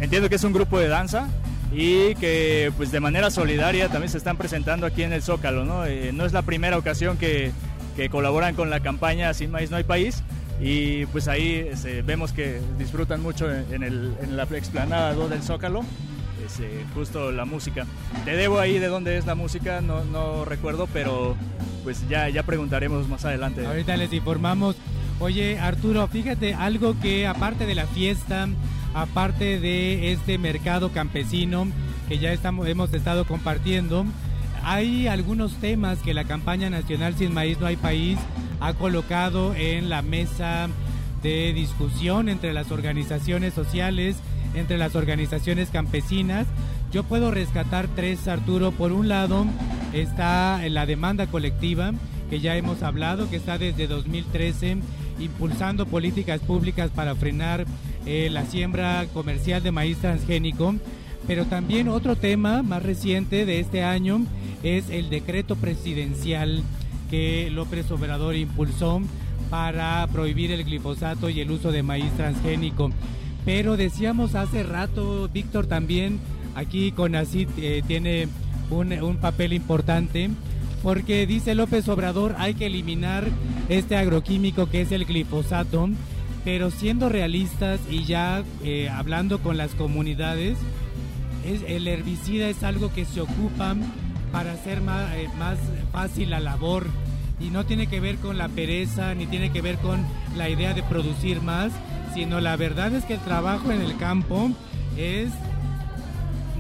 [0.00, 1.28] Entiendo que es un grupo de danza
[1.70, 5.84] y que pues de manera solidaria también se están presentando aquí en el Zócalo, ¿no?
[5.84, 7.52] Eh, no es la primera ocasión que,
[7.94, 10.22] que, colaboran con la campaña Sin Maíz No Hay País
[10.62, 15.82] y pues ahí este, vemos que disfrutan mucho en, el, en la explanada del Zócalo.
[16.58, 17.84] Eh, justo la música.
[18.24, 21.36] Te debo ahí de dónde es la música, no, no recuerdo, pero
[21.82, 23.66] pues ya, ya preguntaremos más adelante.
[23.66, 24.76] Ahorita les informamos.
[25.18, 28.48] Oye, Arturo, fíjate, algo que aparte de la fiesta,
[28.94, 31.66] aparte de este mercado campesino
[32.08, 34.06] que ya estamos, hemos estado compartiendo,
[34.62, 38.18] hay algunos temas que la campaña nacional Sin Maíz No Hay País
[38.60, 40.68] ha colocado en la mesa
[41.22, 44.16] de discusión entre las organizaciones sociales,
[44.54, 46.46] entre las organizaciones campesinas.
[46.92, 48.72] Yo puedo rescatar tres, Arturo.
[48.72, 49.46] Por un lado
[49.92, 51.92] está la demanda colectiva,
[52.28, 54.78] que ya hemos hablado, que está desde 2013
[55.18, 57.66] impulsando políticas públicas para frenar
[58.06, 60.74] eh, la siembra comercial de maíz transgénico.
[61.26, 64.24] Pero también otro tema más reciente de este año
[64.62, 66.62] es el decreto presidencial
[67.10, 69.00] que López Obrador impulsó
[69.50, 72.90] para prohibir el glifosato y el uso de maíz transgénico.
[73.44, 76.20] Pero decíamos hace rato, Víctor también,
[76.54, 78.28] aquí con ACID eh, tiene
[78.76, 80.30] un, papel importante,
[80.82, 83.28] porque dice López Obrador hay que eliminar
[83.68, 85.88] este agroquímico que es el glifosato,
[86.44, 90.56] pero siendo realistas y ya eh, hablando con las comunidades,
[91.44, 93.76] es, el herbicida es algo que se ocupa
[94.32, 95.58] para hacer más, eh, más
[95.92, 96.86] fácil la labor
[97.40, 100.04] y no tiene que ver con la pereza ni tiene que ver con
[100.36, 101.72] la idea de producir más,
[102.14, 104.50] sino la verdad es que el trabajo en el campo
[104.96, 105.30] es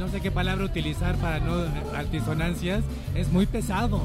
[0.00, 1.62] no sé qué palabra utilizar para no
[1.94, 2.82] altisonancias,
[3.14, 4.00] es muy pesado.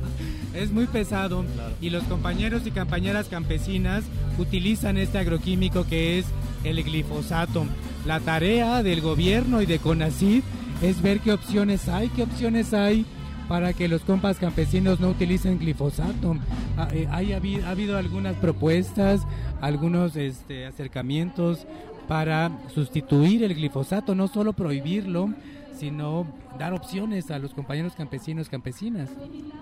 [0.54, 1.46] es muy pesado.
[1.80, 4.04] Y los compañeros y compañeras campesinas
[4.38, 6.26] utilizan este agroquímico que es
[6.62, 7.64] el glifosato.
[8.06, 10.44] La tarea del gobierno y de CONACYT
[10.82, 13.06] es ver qué opciones hay, qué opciones hay
[13.48, 16.36] para que los compas campesinos no utilicen glifosato.
[16.76, 17.38] Ah, eh, hay, ha,
[17.70, 19.22] habido, algunas propuestas,
[19.60, 21.66] algunos este, acercamientos
[22.10, 25.32] para sustituir el glifosato, no solo prohibirlo,
[25.80, 26.26] sino
[26.58, 29.08] dar opciones a los compañeros campesinos, campesinas.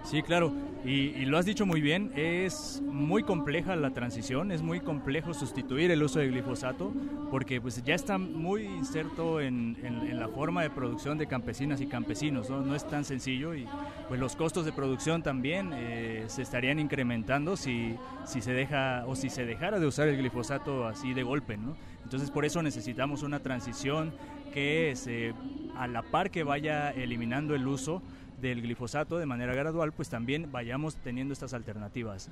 [0.03, 0.53] Sí, claro,
[0.85, 5.93] y, lo has dicho muy bien, es muy compleja la transición, es muy complejo sustituir
[5.93, 6.93] el uso de glifosato,
[7.31, 9.77] porque pues ya está muy inserto en,
[10.19, 12.75] la forma de producción de campesinas y campesinos, ¿no?
[12.75, 13.67] es tan sencillo y
[14.09, 19.15] pues los costos de producción también eh, se estarían incrementando si, si se deja o
[19.15, 21.77] si se dejara de usar el glifosato así de golpe, ¿no?
[22.03, 24.13] Entonces por eso necesitamos una transición
[24.51, 25.35] que se
[25.77, 28.03] a la par que vaya eliminando el uso
[28.41, 32.31] del glifosato de manera gradual, pues también vayamos teniendo estas alternativas.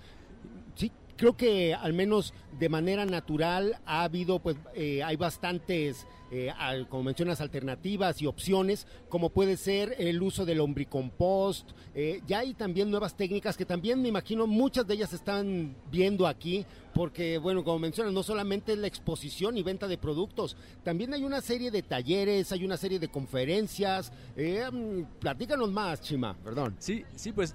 [0.74, 6.52] Sí, creo que al menos de manera natural ha habido, pues eh, hay bastantes, eh,
[6.88, 11.70] como mencionas, alternativas y opciones, como puede ser el uso del lombricompost.
[11.94, 16.26] Eh, ya hay también nuevas técnicas que también me imagino muchas de ellas están viendo
[16.26, 21.14] aquí, porque bueno, como mencionas, no solamente es la exposición y venta de productos, también
[21.14, 24.12] hay una serie de talleres, hay una serie de conferencias.
[24.36, 26.74] Mm, platícanos más, Chima, perdón.
[26.78, 27.54] Sí, sí, pues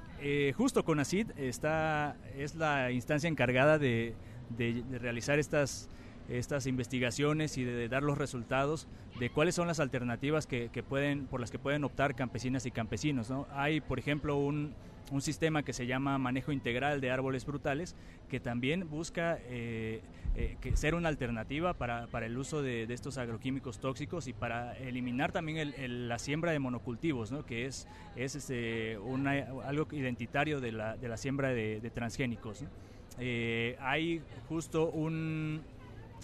[0.55, 4.15] justo con ACID está, es la instancia encargada de,
[4.91, 5.89] realizar estas,
[6.31, 8.87] estas investigaciones y de, dar los resultados
[9.19, 13.29] de cuáles son las alternativas que, pueden, por las que pueden optar campesinas y campesinos.
[13.29, 13.47] ¿no?
[13.51, 14.73] Hay, por ejemplo, un,
[15.11, 17.95] un, sistema que se llama manejo integral de árboles frutales
[18.29, 20.01] que también busca eh,
[20.35, 24.77] eh, que ser una alternativa para, para el uso de, estos agroquímicos tóxicos y para
[24.77, 25.73] eliminar también
[26.07, 27.45] la siembra de monocultivos, ¿no?
[27.45, 28.97] que es, es este,
[29.65, 32.63] algo identitario de la, de la siembra de, de transgénicos.
[33.19, 35.61] Eh, hay justo un,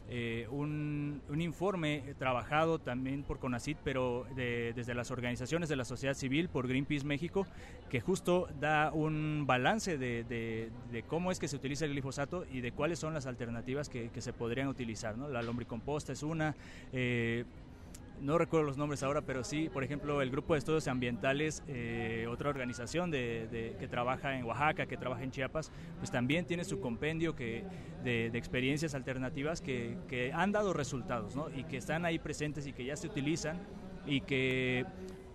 [0.10, 6.50] eh, un, informe trabajado también por CONACIT, pero desde las organizaciones de la sociedad civil,
[6.50, 7.46] por Greenpeace México,
[7.90, 10.72] que justo da un balance de,
[11.08, 14.34] cómo es que se utiliza el glifosato y de cuáles son las alternativas que, se
[14.34, 15.18] podrían utilizar.
[15.18, 15.30] ¿no?
[15.30, 16.56] La lombricomposta es una.
[16.92, 17.46] Eh,
[18.22, 22.26] no recuerdo los nombres ahora, pero sí, por ejemplo, el Grupo de Estudios Ambientales, eh,
[22.30, 26.80] otra organización de, que trabaja en Oaxaca, que trabaja en Chiapas, pues también tiene su
[26.80, 27.64] compendio que,
[28.04, 31.50] de, experiencias alternativas que, que, han dado resultados ¿no?
[31.50, 33.60] y que están ahí presentes y que ya se utilizan
[34.06, 34.86] y que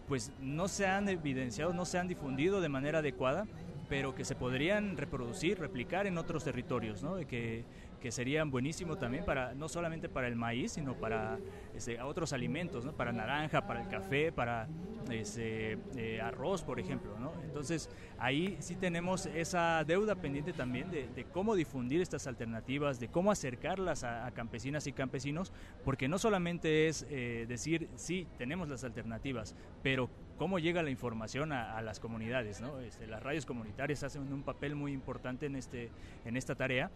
[0.08, 3.46] pues no se han evidenciado, no se han difundido de manera adecuada
[3.92, 7.16] pero que se podrían reproducir, replicar en otros territorios, ¿no?
[7.26, 7.66] que,
[8.02, 11.38] que serían buenísimo también para no solamente para el maíz, sino para
[11.74, 12.92] este, otros alimentos, ¿no?
[12.92, 14.68] para naranja, para el café, para
[15.08, 17.16] ese, eh, arroz, por ejemplo.
[17.20, 17.32] ¿no?
[17.44, 17.88] Entonces
[18.18, 24.02] ahí sí tenemos esa deuda pendiente también de, cómo difundir estas alternativas, de cómo acercarlas
[24.02, 25.52] a, campesinas y campesinos,
[25.84, 31.52] porque no solamente es eh, decir, sí, tenemos las alternativas, pero cómo llega la información
[31.52, 32.60] a, las comunidades.
[32.60, 32.80] ¿no?
[32.80, 35.90] Este, las radios comunitarias hacen un papel muy importante en, este,
[36.24, 36.90] en esta tarea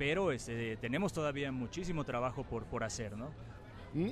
[0.00, 3.28] pero este, tenemos todavía muchísimo trabajo por, por hacer, ¿no?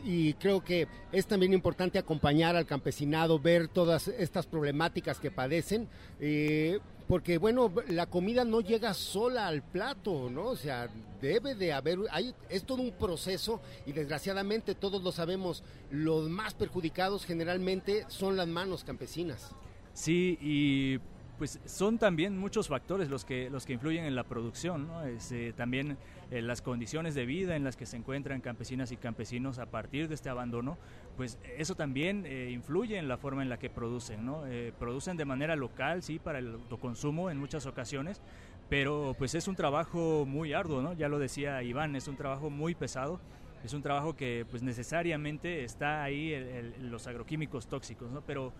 [0.04, 5.88] Y creo que es también importante acompañar al campesinado, ver todas estas problemáticas que padecen,
[6.20, 10.48] eh, porque bueno, la comida no llega sola al plato, ¿no?
[10.48, 10.90] O sea,
[11.22, 16.52] debe de haber, hay, es todo un proceso y desgraciadamente todos lo sabemos, los más
[16.52, 19.54] perjudicados generalmente son las manos campesinas.
[19.94, 21.00] Sí, y
[21.38, 25.04] pues son también muchos factores los que los que influyen en la producción ¿no?
[25.04, 25.96] Este, también
[26.30, 30.08] eh, las condiciones de vida en las que se encuentran campesinas y campesinos a partir
[30.08, 30.76] de este abandono
[31.16, 34.46] pues eso también eh, influye en la forma en la que producen ¿no?
[34.46, 38.20] Eh, producen de manera local sí para el autoconsumo en muchas ocasiones
[38.68, 42.50] pero pues es un trabajo muy arduo no ya lo decía Iván es un trabajo
[42.50, 43.20] muy pesado
[43.64, 46.34] es un trabajo que pues necesariamente está ahí
[46.80, 48.52] los agroquímicos tóxicos no pero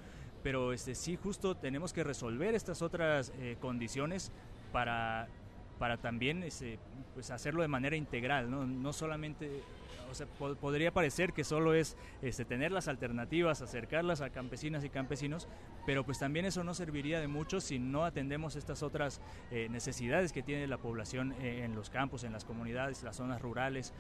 [0.43, 4.32] pero este, sí justo tenemos que resolver estas otras eh, condiciones
[4.72, 5.28] para,
[5.78, 6.78] para también este,
[7.14, 9.62] pues hacerlo de manera integral, no, no solamente
[10.11, 14.91] o sea, podría parecer que solo es este, tener las alternativas, acercarlas a campesinas y
[14.91, 15.49] campesinos,
[15.86, 19.20] pero pues también eso no serviría de mucho si no atendemos estas otras
[19.51, 23.43] eh, necesidades que tiene la población eh, en los campos, en las comunidades, las zonas
[23.43, 23.93] rurales,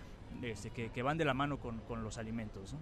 [0.42, 2.74] este, que, van de la mano con, con los alimentos.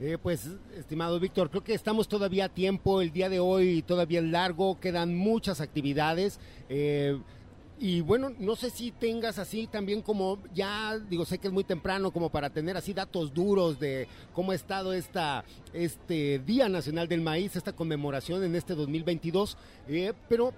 [0.00, 4.18] Eh, pues, estimado Víctor, creo que estamos todavía a tiempo, el día de hoy todavía
[4.20, 6.40] es largo, quedan muchas actividades.
[6.68, 7.18] Eh,
[7.78, 11.64] y bueno, no sé si tengas así también como ya, digo, sé que es muy
[11.64, 17.08] temprano como para tener así datos duros de cómo ha estado esta, este Día Nacional
[17.08, 19.56] del Maíz, esta conmemoración en este 2022,
[19.88, 20.54] eh, pero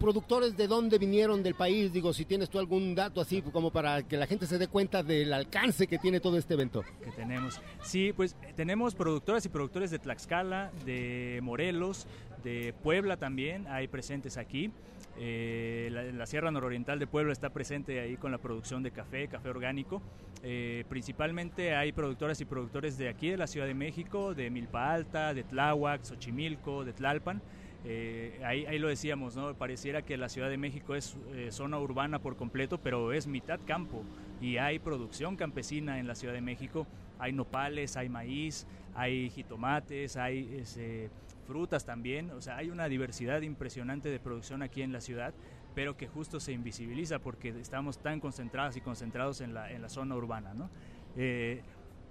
[0.00, 4.02] productores de dónde vinieron del país, digo, si tienes tú algún dato así como para
[4.02, 6.82] que la gente se dé cuenta del alcance que tiene todo este evento.
[7.04, 7.60] Que tenemos.
[7.82, 12.06] Sí, pues tenemos productoras y productores de Tlaxcala, de Morelos,
[12.42, 14.72] de Puebla también, hay presentes aquí.
[15.18, 19.50] Eh, la, Sierra Nororiental de Puebla está presente ahí con la producción de café, café
[19.50, 20.00] orgánico.
[20.42, 24.94] Eh, principalmente hay productoras y productores de aquí, de la Ciudad de México, de Milpa
[24.94, 27.42] Alta, de Tláhuac, Xochimilco, de Tlalpan.
[27.84, 29.54] Eh, ahí, lo decíamos, ¿no?
[29.54, 31.16] Pareciera que la Ciudad de México es
[31.50, 34.04] zona urbana por completo, pero es mitad campo
[34.40, 36.86] y hay producción campesina en la Ciudad de México.
[37.18, 41.10] Hay nopales, hay maíz, hay jitomates, hay ese,
[41.50, 45.34] frutas también, o sea, hay una diversidad impresionante de producción aquí en la ciudad,
[45.74, 49.88] pero que justo se invisibiliza porque estamos tan concentrados y concentrados en la, en la
[49.88, 50.70] zona urbana, ¿no?
[51.16, 51.62] Eh,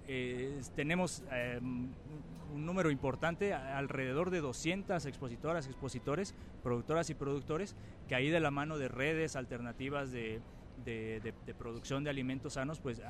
[0.08, 1.88] eh, tenemos em,
[2.54, 7.76] un número importante, alrededor de 200 expositoras, expositores, productoras y productores,
[8.08, 10.40] que ahí de la mano de redes alternativas de,
[10.84, 13.00] de, producción de alimentos sanos, pues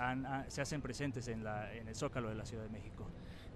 [0.48, 3.06] se hacen presentes en, la, en el Zócalo de la Ciudad de México.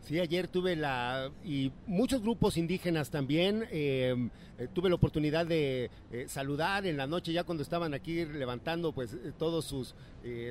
[0.04, 4.28] Sí, ayer tuve la, y muchos grupos indígenas también, em,
[4.58, 8.92] eh, tuve la oportunidad de eh, saludar en la noche ya cuando estaban aquí levantando
[8.92, 9.94] pues eh, todos sus,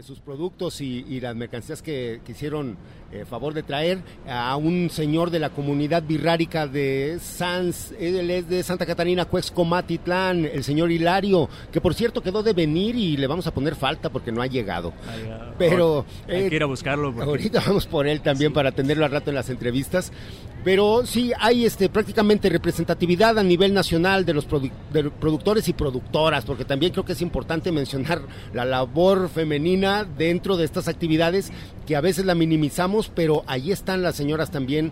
[0.04, 2.78] sus productos y, las mercancías que, quisieron
[3.30, 8.64] favor de traer a un señor de la comunidad birrárica de Sans, él es de
[8.64, 13.46] Santa Catarina, Cuexcomatitlán, el señor Hilario, que por cierto quedó de venir y le vamos
[13.48, 14.94] a poner falta porque no ha llegado.
[15.58, 16.06] Pero...
[16.28, 17.14] Hay que ir a buscarlo.
[17.22, 20.12] Ahorita vamos por él también para tenerlo al rato en la entrevistas,
[20.64, 26.66] pero sí hay este prácticamente representatividad a nivel nacional de los productores y productoras, porque
[26.66, 28.22] también creo que es importante mencionar
[28.54, 31.52] la labor femenina dentro de estas actividades
[31.86, 34.92] que a veces la minimizamos, pero ahí están las señoras también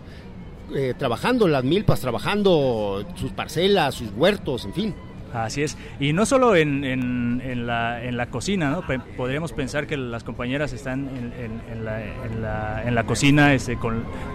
[0.74, 4.94] eh, trabajando, las milpas, trabajando sus parcelas, sus huertos, en fin.
[5.32, 5.76] Así es.
[5.98, 8.84] Y no solo en, la, la, cocina, ¿no?
[9.16, 13.78] podríamos pensar que las compañeras están en, la, la, cocina este,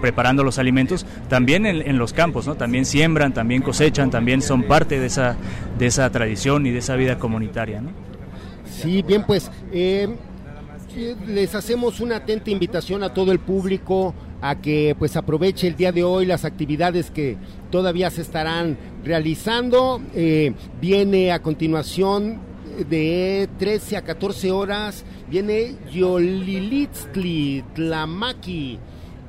[0.02, 2.56] preparando los alimentos, también en, los campos, ¿no?
[2.56, 5.36] También siembran, también cosechan, también son parte de esa,
[5.78, 7.90] de esa tradición y de esa vida comunitaria, ¿no?
[8.66, 10.16] Sí, bien, pues eh,
[11.28, 15.92] les hacemos una atenta invitación a todo el público a que pues aproveche el día
[15.92, 17.38] de hoy las actividades que
[17.72, 18.78] todavía se estarán
[19.08, 20.02] realizando.
[20.14, 22.40] Eh, viene a continuación
[22.90, 28.78] de 13 a 14 horas, viene Yolilitztli Tlamaki,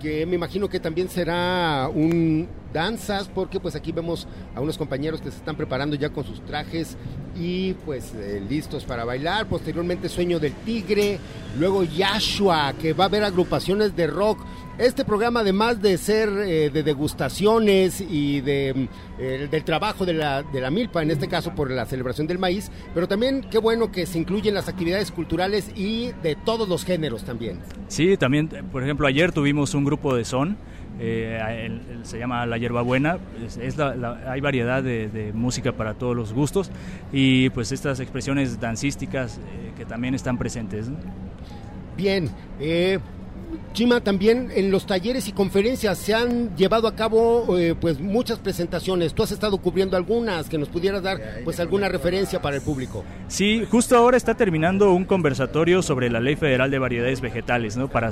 [0.00, 5.20] que me imagino que también será un danzas, porque pues aquí vemos a unos compañeros
[5.20, 6.96] que se están preparando ya con sus trajes
[7.36, 9.46] y pues eh, listos para bailar.
[9.46, 11.18] Posteriormente Sueño del Tigre,
[11.58, 14.38] luego Yashua, que va a haber agrupaciones de rock.
[14.78, 18.88] Este programa, además de ser eh, de degustaciones y de,
[19.18, 22.38] mm, del trabajo de la, de la milpa, en este caso por la celebración del
[22.38, 26.84] maíz, pero también qué bueno que se incluyen las actividades culturales y de todos los
[26.84, 27.58] géneros también.
[27.88, 30.56] Sí, también, por ejemplo, ayer tuvimos un grupo de son.
[31.00, 33.18] Eh, se llama La Hierbabuena,
[33.60, 36.70] es, hay variedad de, música para todos los gustos
[37.12, 40.90] y pues estas expresiones dancísticas eh, que también están presentes.
[41.96, 42.30] Bien,
[42.60, 42.98] eh,
[43.78, 48.40] Chima, también en los talleres y conferencias se han llevado a cabo eh, pues muchas
[48.40, 49.14] presentaciones.
[49.14, 53.04] Tú has estado cubriendo algunas que nos pudieras dar pues alguna referencia para el público.
[53.28, 57.86] Sí, justo ahora está terminando un conversatorio sobre la Ley Federal de Variedades Vegetales, ¿no?
[57.86, 58.10] Para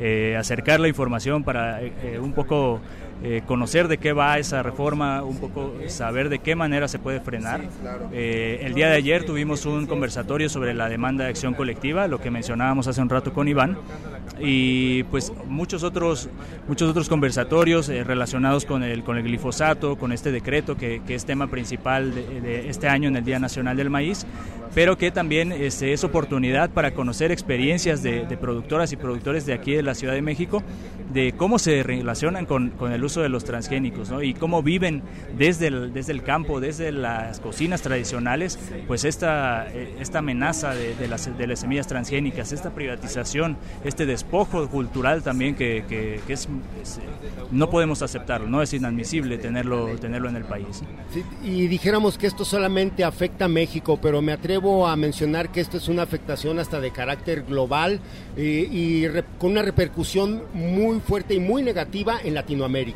[0.00, 2.80] eh, acercar la información, para eh, un poco
[3.22, 7.20] eh, conocer de qué va esa reforma, un poco saber de qué manera se puede
[7.20, 7.62] frenar.
[8.12, 12.20] Eh, el día de ayer tuvimos un conversatorio sobre la demanda de acción colectiva, lo
[12.20, 13.78] que mencionábamos hace un rato con Iván,
[14.40, 16.28] y pues muchos otros,
[16.68, 21.14] muchos otros conversatorios eh, relacionados con el, con el glifosato, con este decreto que, que
[21.14, 24.26] es tema principal de, de este año en el Día Nacional del Maíz,
[24.74, 29.52] pero que también este, es oportunidad para conocer experiencias de, de productoras y productores de
[29.54, 30.62] aquí de la Ciudad de México,
[31.12, 34.22] de cómo se relacionan con, con el uso de los transgénicos ¿no?
[34.22, 35.02] y cómo viven
[35.36, 40.94] desde el, desde el campo, desde las cocinas tradicionales, pues esta, eh, esta amenaza de,
[40.96, 46.32] de las, de las semillas transgénicas, esta privatización, este despojo cultural también que, que, que
[46.32, 46.48] es,
[46.82, 47.00] es,
[47.50, 50.82] no podemos aceptarlo, no es inadmisible tenerlo, tenerlo en el país.
[51.12, 55.60] Sí, y dijéramos que esto solamente afecta a México, pero me atrevo a mencionar que
[55.60, 58.00] esto es una afectación hasta de carácter global
[58.36, 62.93] eh, y re- con una repercusión muy fuerte y muy negativa en Latinoamérica.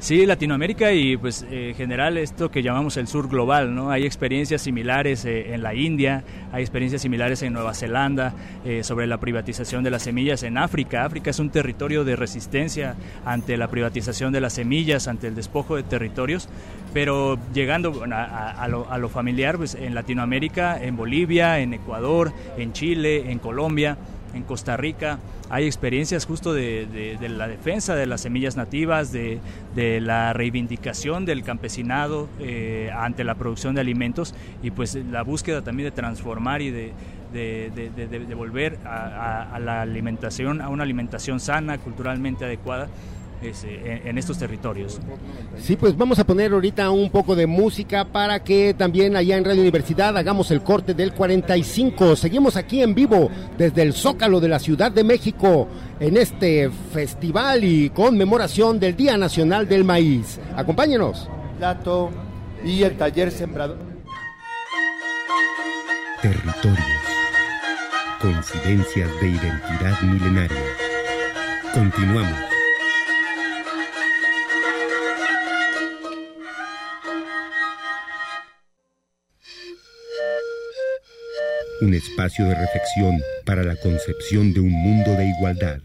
[0.00, 3.90] Sí, Latinoamérica y pues eh, en general esto que llamamos el sur global, ¿no?
[3.90, 6.22] Hay experiencias similares eh, en la India,
[6.52, 8.32] hay experiencias similares en Nueva Zelanda
[8.64, 11.04] eh, sobre la privatización de las semillas en África.
[11.04, 15.74] África es un territorio de resistencia ante la privatización de las semillas, ante el despojo
[15.74, 16.48] de territorios,
[16.94, 22.72] pero llegando a lo, a lo familiar, pues en Latinoamérica, en Bolivia, en Ecuador, en
[22.72, 23.98] Chile, en Colombia
[24.34, 25.18] en Costa Rica
[25.50, 29.40] hay experiencias justo de, la defensa de las semillas nativas, de,
[29.74, 35.88] la reivindicación del campesinado eh, ante la producción de alimentos y pues la búsqueda también
[35.88, 36.92] de transformar y de,
[38.36, 42.88] volver a, la alimentación, a una alimentación sana, culturalmente adecuada
[43.42, 45.00] en, en estos territorios.
[45.58, 49.44] Sí, pues vamos a poner ahorita un poco de música para que también allá en
[49.44, 52.16] Radio Universidad hagamos el corte del 45.
[52.16, 55.68] Seguimos aquí en vivo desde el Zócalo de la Ciudad de México
[56.00, 60.38] en este festival y conmemoración del Día Nacional del Maíz.
[60.56, 61.28] Acompáñenos.
[61.58, 62.10] Plato
[62.64, 63.78] y el taller sembrador.
[66.22, 66.78] Territorios.
[68.20, 70.64] Coincidencias de identidad milenaria.
[71.72, 72.57] Continuamos.
[81.80, 85.78] Un espacio de reflexión para la concepción de un mundo de igualdad.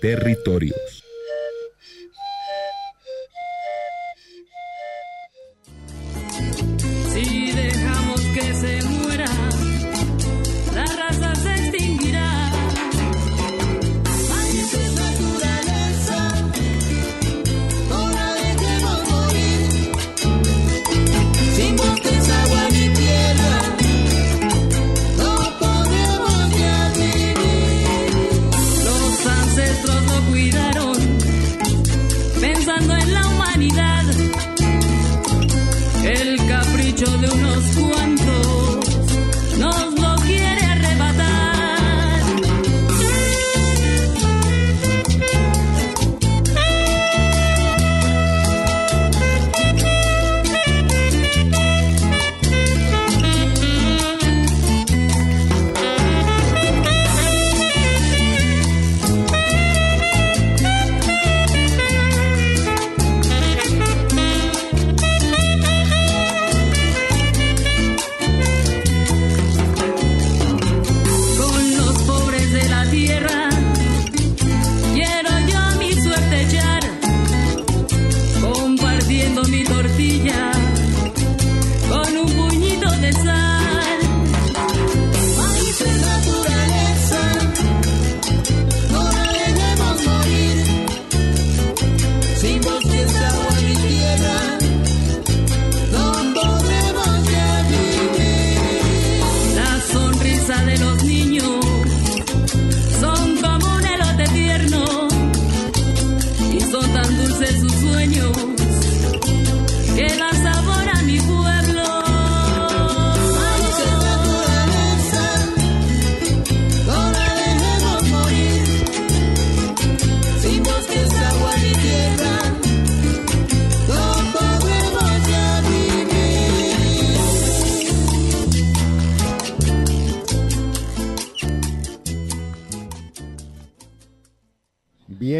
[0.00, 1.03] Territorios.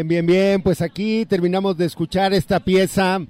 [0.07, 0.61] Bien, bien.
[0.61, 3.21] Pues aquí terminamos de escuchar esta pieza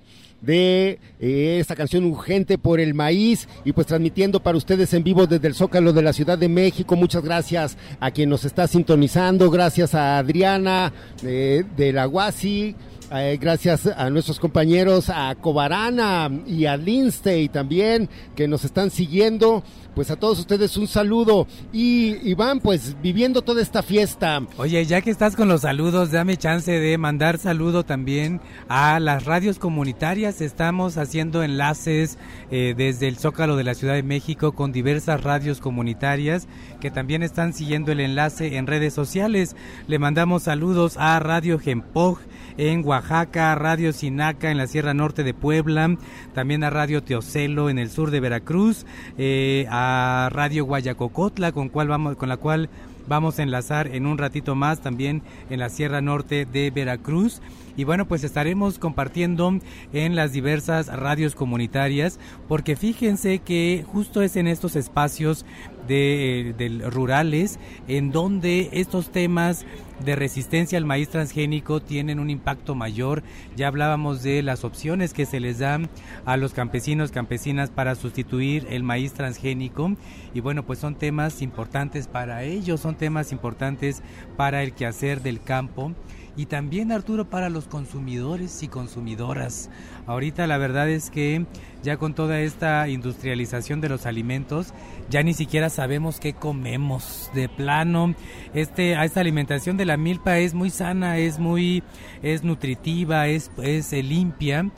[0.41, 5.25] de eh, esta canción Urgente por el Maíz y pues transmitiendo para ustedes en vivo
[5.25, 6.97] desde el Zócalo de la Ciudad de México.
[6.97, 10.91] Muchas gracias a quien nos está sintonizando, gracias a Adriana
[11.23, 12.75] eh, de la Guasi.
[13.13, 19.63] Eh, gracias a nuestros compañeros, a Cobarana y a Lindsay también, que nos están siguiendo.
[19.95, 21.47] Pues a todos ustedes un saludo.
[21.71, 24.41] Y Iván, pues viviendo toda esta fiesta.
[24.57, 29.23] Oye, ya que estás con los saludos, dame chance de mandar saludo también a las
[29.23, 30.41] radios comunitarias.
[30.41, 32.17] Estamos haciendo enlaces
[32.51, 36.49] eh, desde el Zócalo de la Ciudad de México con diversas radios comunitarias
[36.81, 39.55] que también están siguiendo el enlace en redes sociales.
[39.87, 42.19] Le mandamos saludos a Radio Gempoj
[42.57, 45.97] en Oaxaca, Radio Sinaca en la Sierra Norte de Puebla,
[46.33, 48.85] también a Radio Teocelo en el sur de Veracruz,
[49.17, 49.84] eh, a
[50.31, 52.69] Radio Guayacocotla con, cual vamos, con la cual
[53.07, 57.41] vamos a enlazar en un ratito más también en la Sierra Norte de Veracruz.
[57.77, 59.59] Y bueno, pues estaremos compartiendo
[59.91, 65.45] en las diversas radios comunitarias, porque fíjense que justo es en estos espacios
[65.87, 69.65] de, rurales en donde estos temas
[70.03, 73.23] de resistencia al maíz transgénico tienen un impacto mayor.
[73.55, 75.89] Ya hablábamos de las opciones que se les dan
[76.25, 79.95] a los campesinos, campesinas para sustituir el maíz transgénico.
[80.33, 84.01] Y bueno, pues son temas importantes para ellos, son temas importantes
[84.35, 85.93] para el quehacer del campo
[86.35, 89.69] y también Arturo para los consumidores y consumidoras.
[90.07, 91.45] Ahorita la verdad es que
[91.83, 94.73] ya con toda esta industrialización de los alimentos,
[95.09, 97.29] ya ni siquiera sabemos qué comemos.
[97.33, 98.15] De plano,
[98.53, 101.83] este, esta alimentación de la milpa es muy sana, es muy,
[102.21, 104.71] es nutritiva, es, es limpia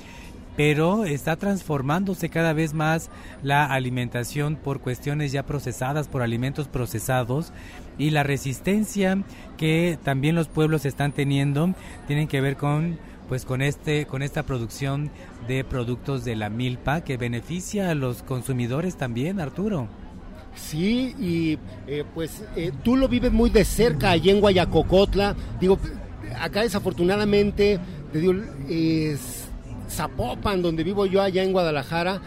[0.57, 3.11] pero está transformándose cada vez más
[3.43, 7.53] la alimentación por cuestiones ya procesadas, por alimentos procesados
[7.97, 9.23] y la resistencia
[9.57, 11.73] que también los pueblos están teniendo
[12.07, 15.11] tienen que ver con pues con este con esta producción
[15.47, 19.87] de productos de la milpa que beneficia a los consumidores también Arturo.
[20.55, 25.35] Sí y eh, pues eh, tú lo vives muy de cerca allí en Guayacocotla.
[25.59, 25.77] Digo
[26.39, 27.79] acá desafortunadamente
[28.11, 28.33] te digo
[28.69, 29.45] es
[29.89, 32.21] Zapopan donde vivo yo allá en Guadalajara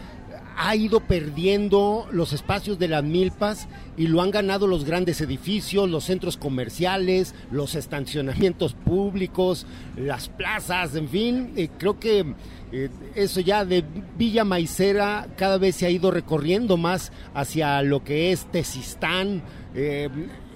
[0.57, 5.89] ha ido perdiendo los espacios de las milpas y lo han ganado los grandes edificios,
[5.89, 12.25] los centros comerciales, los estacionamientos públicos, las plazas, en fin, eh, creo que
[12.71, 13.83] eh, eso ya de
[14.17, 19.41] Villa Maicera cada vez se ha ido recorriendo más hacia lo que es Tesistán.
[19.75, 20.09] Eh,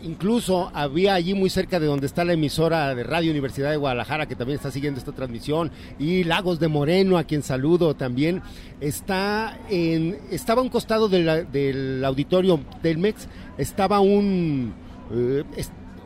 [0.03, 4.27] incluso había allí muy cerca de donde está la emisora de Radio Universidad de Guadalajara,
[4.27, 8.41] que también está siguiendo esta transmisión, y Lagos de Moreno, a quien saludo también,
[8.81, 13.27] está en, estaba a un costado del auditorio Telmex,
[13.57, 14.73] estaba un...
[15.11, 15.43] Eh,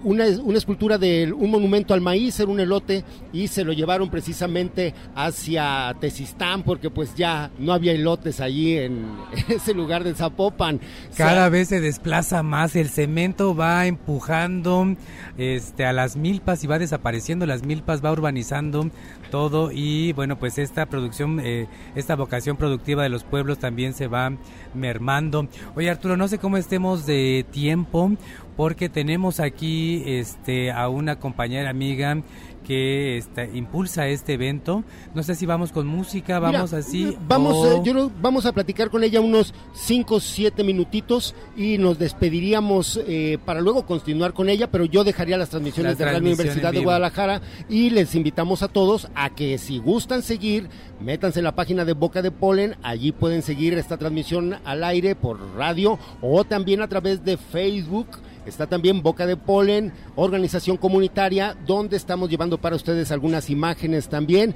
[0.03, 4.93] una, escultura de un monumento al maíz, era un elote, y se lo llevaron precisamente
[5.15, 9.05] hacia Tesistán, porque pues ya no había elotes allí en,
[9.47, 10.79] ese lugar de Zapopan.
[11.15, 14.95] Cada vez se desplaza más, el cemento va empujando
[15.37, 18.89] este, a las milpas y va desapareciendo las milpas, va urbanizando
[19.30, 24.07] todo y bueno, pues esta producción, eh, esta vocación productiva de los pueblos también se
[24.07, 24.32] va
[24.73, 25.47] mermando.
[25.75, 28.11] Oye Arturo, no sé cómo estemos de tiempo
[28.59, 32.21] porque tenemos aquí este, a una compañera amiga
[32.70, 34.84] que este, impulsa este evento.
[35.15, 37.17] No sé si vamos con música, vamos así.
[37.28, 41.97] Vamos, eh, yo vamos a platicar con ella unos 5 o 7 minutitos y nos
[41.97, 46.72] despediríamos eh, para luego continuar con ella, pero yo dejaría las transmisiones de la Universidad
[46.72, 50.70] de Guadalajara y les invitamos a todos a que si gustan seguir,
[51.01, 55.15] métanse en la página de Boca de Polen, allí pueden seguir esta transmisión al aire
[55.15, 61.55] por radio o también a través de Facebook Está también Boca de Polen, organización comunitaria,
[61.65, 64.55] donde estamos llevando para ustedes algunas imágenes también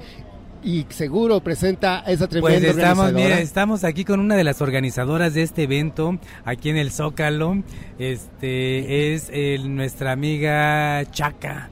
[0.64, 5.34] y seguro presenta esa tremenda pues estamos, mira, estamos aquí con una de las organizadoras
[5.34, 7.62] de este evento aquí en el Zócalo.
[7.98, 9.30] Este es
[9.62, 11.70] nuestra amiga Chaca.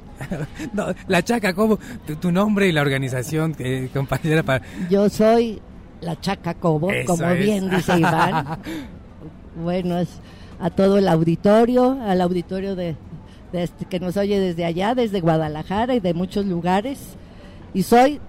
[1.08, 1.78] la Chaca, ¿cómo?
[2.20, 4.42] Tu, nombre y la organización, eh, compañera.
[4.42, 4.62] Para...
[4.90, 5.60] Yo soy
[6.02, 8.58] la Chaca Cobo, como bien dice Iván.
[9.56, 10.20] bueno, es
[10.62, 12.94] a todo el auditorio, al auditorio de,
[13.52, 17.00] este, que nos oye desde allá, desde Guadalajara y de muchos lugares.
[17.74, 18.20] Y soy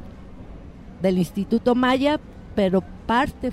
[1.03, 2.19] del Instituto Maya,
[2.55, 3.51] pero parte,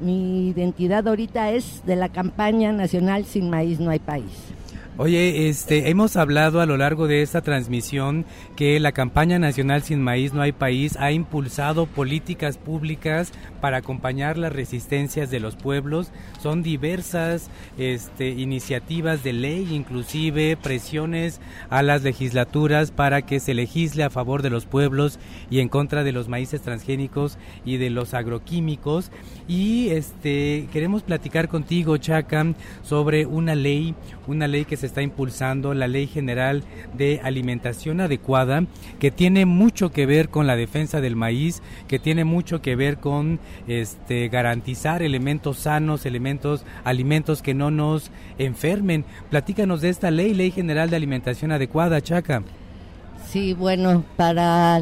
[0.00, 4.54] mi identidad ahorita es de la campaña nacional Sin Maíz No Hay País.
[4.98, 10.00] Oye, este, hemos hablado a lo largo de esta transmisión que la campaña nacional Sin
[10.00, 13.32] Maíz No hay País ha impulsado políticas públicas
[13.66, 16.12] para acompañar las resistencias de los pueblos.
[16.40, 24.04] Son diversas este, iniciativas de ley, inclusive presiones a las legislaturas para que se legisle
[24.04, 25.18] a favor de los pueblos
[25.50, 29.10] y en contra de los maíces transgénicos y de los agroquímicos.
[29.48, 32.46] Y este, queremos platicar contigo, Chaca,
[32.84, 33.96] sobre una ley,
[34.28, 36.62] una ley que se está impulsando, la Ley General
[36.96, 38.64] de Alimentación Adecuada,
[39.00, 42.98] que tiene mucho que ver con la defensa del maíz, que tiene mucho que ver
[42.98, 49.04] con este, garantizar elementos sanos, elementos, alimentos que no nos enfermen.
[49.30, 52.42] Platícanos de esta ley, Ley General de Alimentación Adecuada, Chaca.
[53.28, 54.80] Sí, bueno, para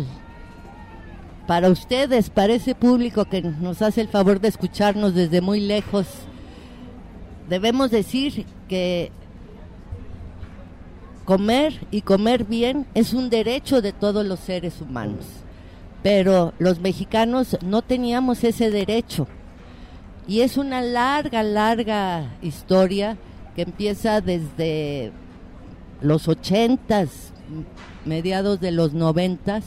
[1.46, 6.06] para ustedes, para ese público que nos hace el favor de escucharnos desde muy lejos,
[7.48, 9.10] debemos decir que
[11.24, 15.43] comer y comer bien es un derecho de todos los seres humanos.
[16.04, 19.26] Pero los mexicanos no teníamos ese derecho.
[20.28, 23.16] Y es una larga, larga historia
[23.56, 25.12] que empieza desde
[26.00, 27.32] los ochentas,
[28.04, 29.64] mediados de los noventas,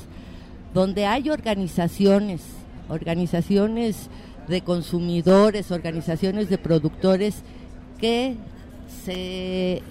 [0.74, 2.44] donde hay organizaciones,
[2.88, 4.08] organizaciones
[4.48, 7.42] de consumidores, organizaciones de productores
[8.00, 8.36] que
[9.04, 9.82] se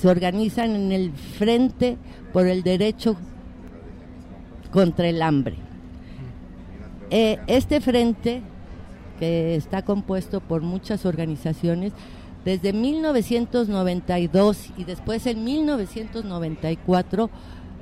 [0.00, 1.98] se organizan en el frente
[2.32, 3.16] por el derecho
[4.72, 5.56] contra el hambre.
[7.10, 8.42] Eh, este frente,
[9.18, 11.92] que está compuesto por muchas organizaciones,
[12.44, 17.30] desde 1992 y después en 1994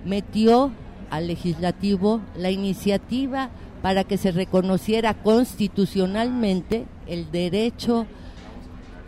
[0.05, 0.73] metió
[1.11, 3.51] al legislativo la iniciativa
[3.83, 8.07] para que se reconociera constitucionalmente el derecho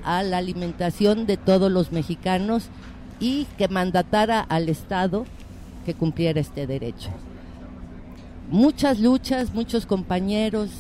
[0.04, 2.68] a la alimentación de todos los mexicanos
[3.18, 5.24] y que mandatara al Estado
[5.84, 7.10] que cumpliera este derecho.
[8.50, 10.70] Muchas luchas, muchos compañeros,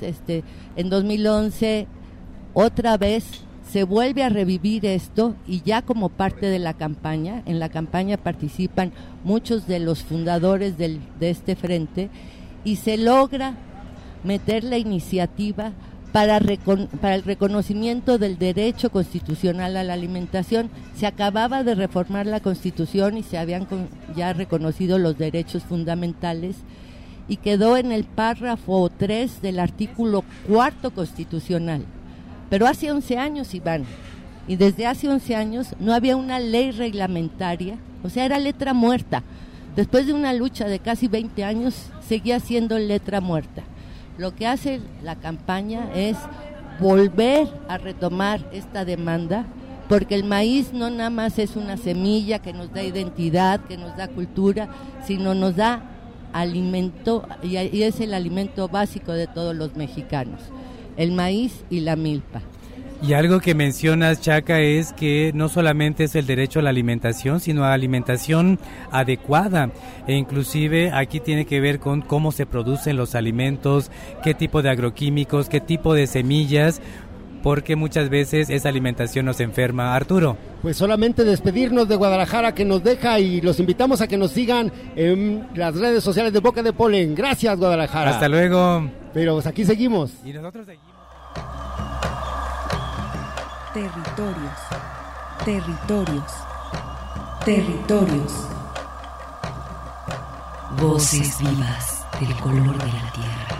[0.00, 0.42] este,
[0.74, 1.86] en 2011
[2.54, 3.24] otra vez
[3.70, 8.16] se vuelve a revivir esto y ya como parte de la campaña, en la campaña
[8.16, 12.10] participan muchos de los fundadores del, de este frente
[12.64, 13.54] y se logra
[14.24, 15.70] meter la iniciativa
[16.10, 16.40] para,
[17.00, 20.68] para el reconocimiento del derecho constitucional a la alimentación.
[20.96, 23.68] Se acababa de reformar la Constitución y se habían
[24.16, 26.56] ya reconocido los derechos fundamentales
[27.30, 31.84] y quedó en el párrafo 3 del artículo cuarto constitucional.
[32.50, 33.84] Pero hace 11 años, Iván,
[34.48, 39.22] y desde hace 11 años no había una ley reglamentaria, o sea, era letra muerta.
[39.76, 41.76] Después de una lucha de casi 20 años,
[42.06, 43.62] seguía siendo letra muerta.
[44.18, 46.16] Lo que hace la campaña es
[46.80, 49.46] volver a retomar esta demanda,
[49.88, 53.96] porque el maíz no nada más es una semilla que nos da identidad, que nos
[53.96, 54.68] da cultura,
[55.06, 55.84] sino nos da
[56.32, 60.40] alimento y es el alimento básico de todos los mexicanos,
[60.96, 62.42] el maíz y la milpa.
[63.02, 67.40] Y algo que mencionas, Chaca, es que no solamente es el derecho a la alimentación,
[67.40, 68.58] sino a alimentación
[68.90, 69.70] adecuada.
[70.06, 73.90] E inclusive aquí tiene que ver con cómo se producen los alimentos,
[74.22, 76.82] qué tipo de agroquímicos, qué tipo de semillas,
[77.42, 79.94] porque muchas veces esa alimentación nos enferma.
[79.94, 80.36] Arturo.
[80.62, 84.72] Pues solamente despedirnos de Guadalajara que nos deja y los invitamos a que nos sigan
[84.96, 87.14] en las redes sociales de Boca de Polen.
[87.14, 88.10] Gracias, Guadalajara.
[88.10, 88.88] Hasta luego.
[89.12, 90.12] Pero pues aquí seguimos.
[90.24, 90.90] Y nosotros seguimos.
[93.72, 94.58] Territorios.
[95.44, 96.32] Territorios.
[97.44, 98.48] Territorios.
[100.80, 103.59] Voces vivas del color de la tierra.